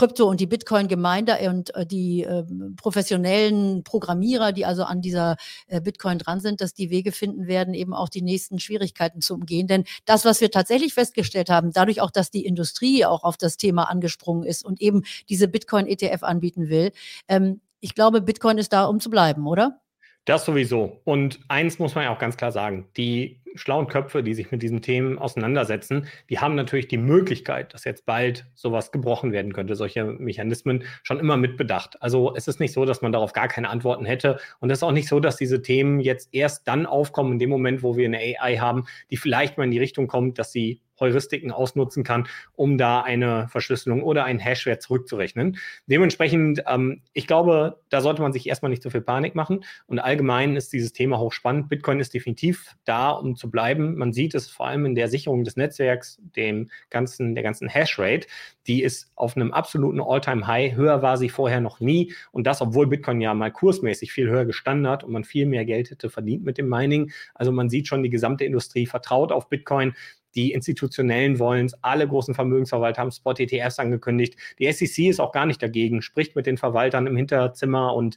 Krypto- 0.00 0.30
und 0.30 0.40
die 0.40 0.46
Bitcoin-Gemeinde 0.46 1.36
und 1.50 1.74
äh, 1.74 1.84
die 1.84 2.22
äh, 2.22 2.42
professionellen 2.78 3.84
Programmierer, 3.84 4.52
die 4.52 4.64
also 4.64 4.84
an 4.84 5.02
dieser 5.02 5.36
äh, 5.66 5.82
Bitcoin 5.82 6.16
dran 6.16 6.40
sind, 6.40 6.62
dass 6.62 6.72
die 6.72 6.88
Wege 6.88 7.12
finden 7.12 7.46
werden, 7.46 7.74
eben 7.74 7.92
auch 7.92 8.08
die 8.08 8.22
nächsten 8.22 8.58
Schwierigkeiten 8.58 9.20
zu 9.20 9.34
umgehen. 9.34 9.66
Denn 9.66 9.84
das, 10.06 10.24
was 10.24 10.40
wir 10.40 10.50
tatsächlich 10.50 10.94
festgestellt 10.94 11.50
haben, 11.50 11.72
dadurch 11.74 12.00
auch, 12.00 12.10
dass 12.10 12.30
die 12.30 12.46
Industrie 12.46 13.04
auch 13.04 13.24
auf 13.24 13.36
das 13.36 13.58
Thema 13.58 13.90
angesprungen 13.90 14.44
ist 14.44 14.64
und 14.64 14.80
eben 14.80 15.02
diese 15.28 15.48
Bitcoin-ETF 15.48 16.22
anbieten 16.22 16.70
will, 16.70 16.92
ähm, 17.28 17.60
ich 17.80 17.94
glaube, 17.94 18.22
Bitcoin 18.22 18.56
ist 18.56 18.72
da, 18.72 18.86
um 18.86 19.00
zu 19.00 19.10
bleiben, 19.10 19.46
oder? 19.46 19.82
Das 20.26 20.44
sowieso. 20.44 21.00
Und 21.04 21.40
eins 21.48 21.78
muss 21.78 21.94
man 21.94 22.04
ja 22.04 22.14
auch 22.14 22.18
ganz 22.18 22.36
klar 22.36 22.52
sagen, 22.52 22.86
die 22.96 23.40
schlauen 23.54 23.88
Köpfe, 23.88 24.22
die 24.22 24.34
sich 24.34 24.50
mit 24.50 24.62
diesen 24.62 24.82
Themen 24.82 25.18
auseinandersetzen, 25.18 26.06
die 26.28 26.38
haben 26.38 26.54
natürlich 26.54 26.88
die 26.88 26.98
Möglichkeit, 26.98 27.74
dass 27.74 27.84
jetzt 27.84 28.06
bald 28.06 28.46
sowas 28.54 28.92
gebrochen 28.92 29.32
werden 29.32 29.52
könnte, 29.52 29.74
solche 29.74 30.04
Mechanismen 30.04 30.84
schon 31.02 31.18
immer 31.18 31.36
mitbedacht. 31.36 32.00
Also 32.00 32.34
es 32.36 32.48
ist 32.48 32.60
nicht 32.60 32.72
so, 32.72 32.84
dass 32.84 33.02
man 33.02 33.12
darauf 33.12 33.32
gar 33.32 33.48
keine 33.48 33.70
Antworten 33.70 34.04
hätte. 34.04 34.38
Und 34.60 34.70
es 34.70 34.78
ist 34.78 34.82
auch 34.82 34.92
nicht 34.92 35.08
so, 35.08 35.20
dass 35.20 35.36
diese 35.36 35.62
Themen 35.62 36.00
jetzt 36.00 36.28
erst 36.32 36.68
dann 36.68 36.86
aufkommen, 36.86 37.32
in 37.32 37.38
dem 37.38 37.50
Moment, 37.50 37.82
wo 37.82 37.96
wir 37.96 38.06
eine 38.06 38.18
AI 38.18 38.58
haben, 38.58 38.84
die 39.10 39.16
vielleicht 39.16 39.58
mal 39.58 39.64
in 39.64 39.70
die 39.70 39.78
Richtung 39.78 40.06
kommt, 40.06 40.38
dass 40.38 40.52
sie 40.52 40.80
Heuristiken 41.00 41.50
ausnutzen 41.50 42.04
kann, 42.04 42.28
um 42.54 42.78
da 42.78 43.00
eine 43.00 43.48
Verschlüsselung 43.48 44.02
oder 44.02 44.24
einen 44.24 44.38
Hashwert 44.38 44.82
zurückzurechnen. 44.82 45.58
Dementsprechend, 45.86 46.62
ähm, 46.68 47.02
ich 47.12 47.26
glaube, 47.26 47.80
da 47.88 48.00
sollte 48.00 48.22
man 48.22 48.32
sich 48.32 48.48
erstmal 48.48 48.70
nicht 48.70 48.82
so 48.82 48.90
viel 48.90 49.00
Panik 49.00 49.34
machen. 49.34 49.64
Und 49.86 49.98
allgemein 49.98 50.56
ist 50.56 50.72
dieses 50.72 50.92
Thema 50.92 51.18
hochspannend. 51.18 51.68
Bitcoin 51.68 52.00
ist 52.00 52.14
definitiv 52.14 52.76
da, 52.84 53.10
um 53.10 53.36
zu 53.36 53.50
bleiben. 53.50 53.96
Man 53.96 54.12
sieht 54.12 54.34
es 54.34 54.48
vor 54.48 54.66
allem 54.66 54.86
in 54.86 54.94
der 54.94 55.08
Sicherung 55.08 55.44
des 55.44 55.56
Netzwerks, 55.56 56.20
dem 56.36 56.70
ganzen, 56.90 57.34
der 57.34 57.42
ganzen 57.42 57.68
Hashrate. 57.68 58.26
Die 58.66 58.82
ist 58.82 59.10
auf 59.16 59.36
einem 59.36 59.52
absoluten 59.52 60.00
All-Time-High. 60.00 60.74
Höher 60.74 61.02
war 61.02 61.16
sie 61.16 61.28
vorher 61.28 61.60
noch 61.60 61.80
nie. 61.80 62.12
Und 62.30 62.46
das, 62.46 62.60
obwohl 62.60 62.86
Bitcoin 62.86 63.20
ja 63.20 63.34
mal 63.34 63.50
kursmäßig 63.50 64.12
viel 64.12 64.28
höher 64.28 64.44
gestanden 64.44 64.88
hat 64.88 65.04
und 65.04 65.12
man 65.12 65.24
viel 65.24 65.46
mehr 65.46 65.64
Geld 65.64 65.90
hätte 65.90 66.10
verdient 66.10 66.44
mit 66.44 66.58
dem 66.58 66.68
Mining. 66.68 67.12
Also 67.34 67.52
man 67.52 67.68
sieht 67.68 67.88
schon, 67.88 68.02
die 68.02 68.10
gesamte 68.10 68.44
Industrie 68.44 68.86
vertraut 68.86 69.32
auf 69.32 69.48
Bitcoin. 69.48 69.94
Die 70.34 70.52
Institutionellen 70.52 71.38
wollen 71.38 71.66
es, 71.66 71.74
alle 71.82 72.06
großen 72.06 72.34
Vermögensverwalter 72.34 73.00
haben 73.02 73.10
Spot-ETFs 73.10 73.78
angekündigt. 73.78 74.36
Die 74.58 74.70
SEC 74.70 75.06
ist 75.06 75.20
auch 75.20 75.32
gar 75.32 75.46
nicht 75.46 75.62
dagegen, 75.62 76.02
spricht 76.02 76.36
mit 76.36 76.46
den 76.46 76.58
Verwaltern 76.58 77.06
im 77.06 77.16
Hinterzimmer 77.16 77.94
und 77.94 78.16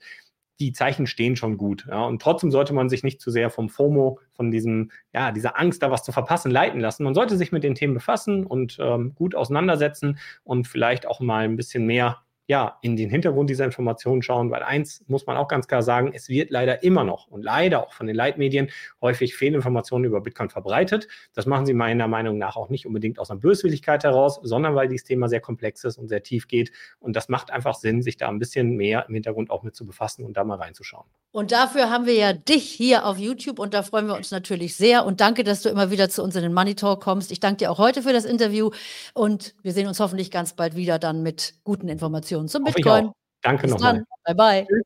die 0.59 0.71
Zeichen 0.71 1.07
stehen 1.07 1.35
schon 1.35 1.57
gut. 1.57 1.85
Ja, 1.89 2.05
und 2.05 2.21
trotzdem 2.21 2.51
sollte 2.51 2.73
man 2.73 2.89
sich 2.89 3.03
nicht 3.03 3.19
zu 3.19 3.31
sehr 3.31 3.49
vom 3.49 3.69
FOMO, 3.69 4.19
von 4.33 4.51
diesem, 4.51 4.91
ja, 5.13 5.31
dieser 5.31 5.59
Angst, 5.59 5.81
da 5.81 5.91
was 5.91 6.03
zu 6.03 6.11
verpassen, 6.11 6.51
leiten 6.51 6.79
lassen. 6.79 7.03
Man 7.03 7.15
sollte 7.15 7.37
sich 7.37 7.51
mit 7.51 7.63
den 7.63 7.75
Themen 7.75 7.95
befassen 7.95 8.45
und 8.45 8.77
ähm, 8.79 9.13
gut 9.15 9.35
auseinandersetzen 9.35 10.19
und 10.43 10.67
vielleicht 10.67 11.07
auch 11.07 11.19
mal 11.19 11.43
ein 11.43 11.55
bisschen 11.55 11.85
mehr 11.85 12.22
ja, 12.47 12.77
in 12.81 12.97
den 12.97 13.09
Hintergrund 13.09 13.49
dieser 13.49 13.63
Informationen 13.63 14.21
schauen, 14.21 14.51
weil 14.51 14.63
eins 14.63 15.03
muss 15.07 15.25
man 15.25 15.37
auch 15.37 15.47
ganz 15.47 15.67
klar 15.67 15.81
sagen, 15.81 16.11
es 16.13 16.27
wird 16.27 16.49
leider 16.51 16.83
immer 16.83 17.05
noch 17.05 17.27
und 17.27 17.41
leider 17.41 17.87
auch 17.87 17.93
von 17.93 18.05
den 18.05 18.15
Leitmedien 18.15 18.69
häufig 19.01 19.35
Fehlinformationen 19.35 20.05
über 20.05 20.19
Bitcoin 20.19 20.49
verbreitet. 20.49 21.07
Das 21.33 21.45
machen 21.45 21.65
sie 21.65 21.73
meiner 21.73 22.07
Meinung 22.07 22.37
nach 22.37 22.57
auch 22.57 22.69
nicht 22.69 22.85
unbedingt 22.85 23.17
aus 23.17 23.31
einer 23.31 23.39
Böswilligkeit 23.39 24.03
heraus, 24.03 24.39
sondern 24.43 24.75
weil 24.75 24.89
dieses 24.89 25.05
Thema 25.05 25.29
sehr 25.29 25.39
komplex 25.39 25.85
ist 25.85 25.97
und 25.97 26.09
sehr 26.09 26.21
tief 26.21 26.49
geht. 26.49 26.71
Und 26.99 27.15
das 27.15 27.29
macht 27.29 27.49
einfach 27.49 27.75
Sinn, 27.75 28.01
sich 28.01 28.17
da 28.17 28.27
ein 28.27 28.39
bisschen 28.39 28.75
mehr 28.75 29.05
im 29.07 29.13
Hintergrund 29.13 29.49
auch 29.49 29.63
mit 29.63 29.75
zu 29.75 29.85
befassen 29.85 30.25
und 30.25 30.35
da 30.35 30.43
mal 30.43 30.57
reinzuschauen. 30.57 31.05
Und 31.31 31.51
dafür 31.51 31.89
haben 31.89 32.05
wir 32.05 32.13
ja 32.13 32.33
dich 32.33 32.63
hier 32.63 33.05
auf 33.05 33.17
YouTube 33.17 33.57
und 33.57 33.73
da 33.73 33.81
freuen 33.81 34.05
wir 34.05 34.15
uns 34.15 34.31
natürlich 34.31 34.75
sehr. 34.75 35.05
Und 35.05 35.19
danke, 35.19 35.43
dass 35.43 35.61
du 35.61 35.69
immer 35.69 35.89
wieder 35.89 36.09
zu 36.09 36.21
uns 36.21 36.35
in 36.35 36.43
den 36.43 36.53
Money 36.53 36.75
Talk 36.75 37.01
kommst. 37.01 37.31
Ich 37.31 37.39
danke 37.39 37.57
dir 37.57 37.71
auch 37.71 37.79
heute 37.79 38.03
für 38.03 38.13
das 38.13 38.25
Interview 38.25 38.69
und 39.13 39.55
wir 39.63 39.71
sehen 39.71 39.87
uns 39.87 39.99
hoffentlich 39.99 40.29
ganz 40.29 40.53
bald 40.53 40.75
wieder 40.75 40.99
dann 40.99 41.23
mit 41.23 41.55
guten 41.63 41.87
Informationen 41.87 42.32
zum 42.47 42.63
Bitcoin. 42.63 43.11
Danke 43.41 43.67
nochmal. 43.67 44.03
Bye 44.25 44.35
bye. 44.35 44.65
Tschüss. 44.67 44.83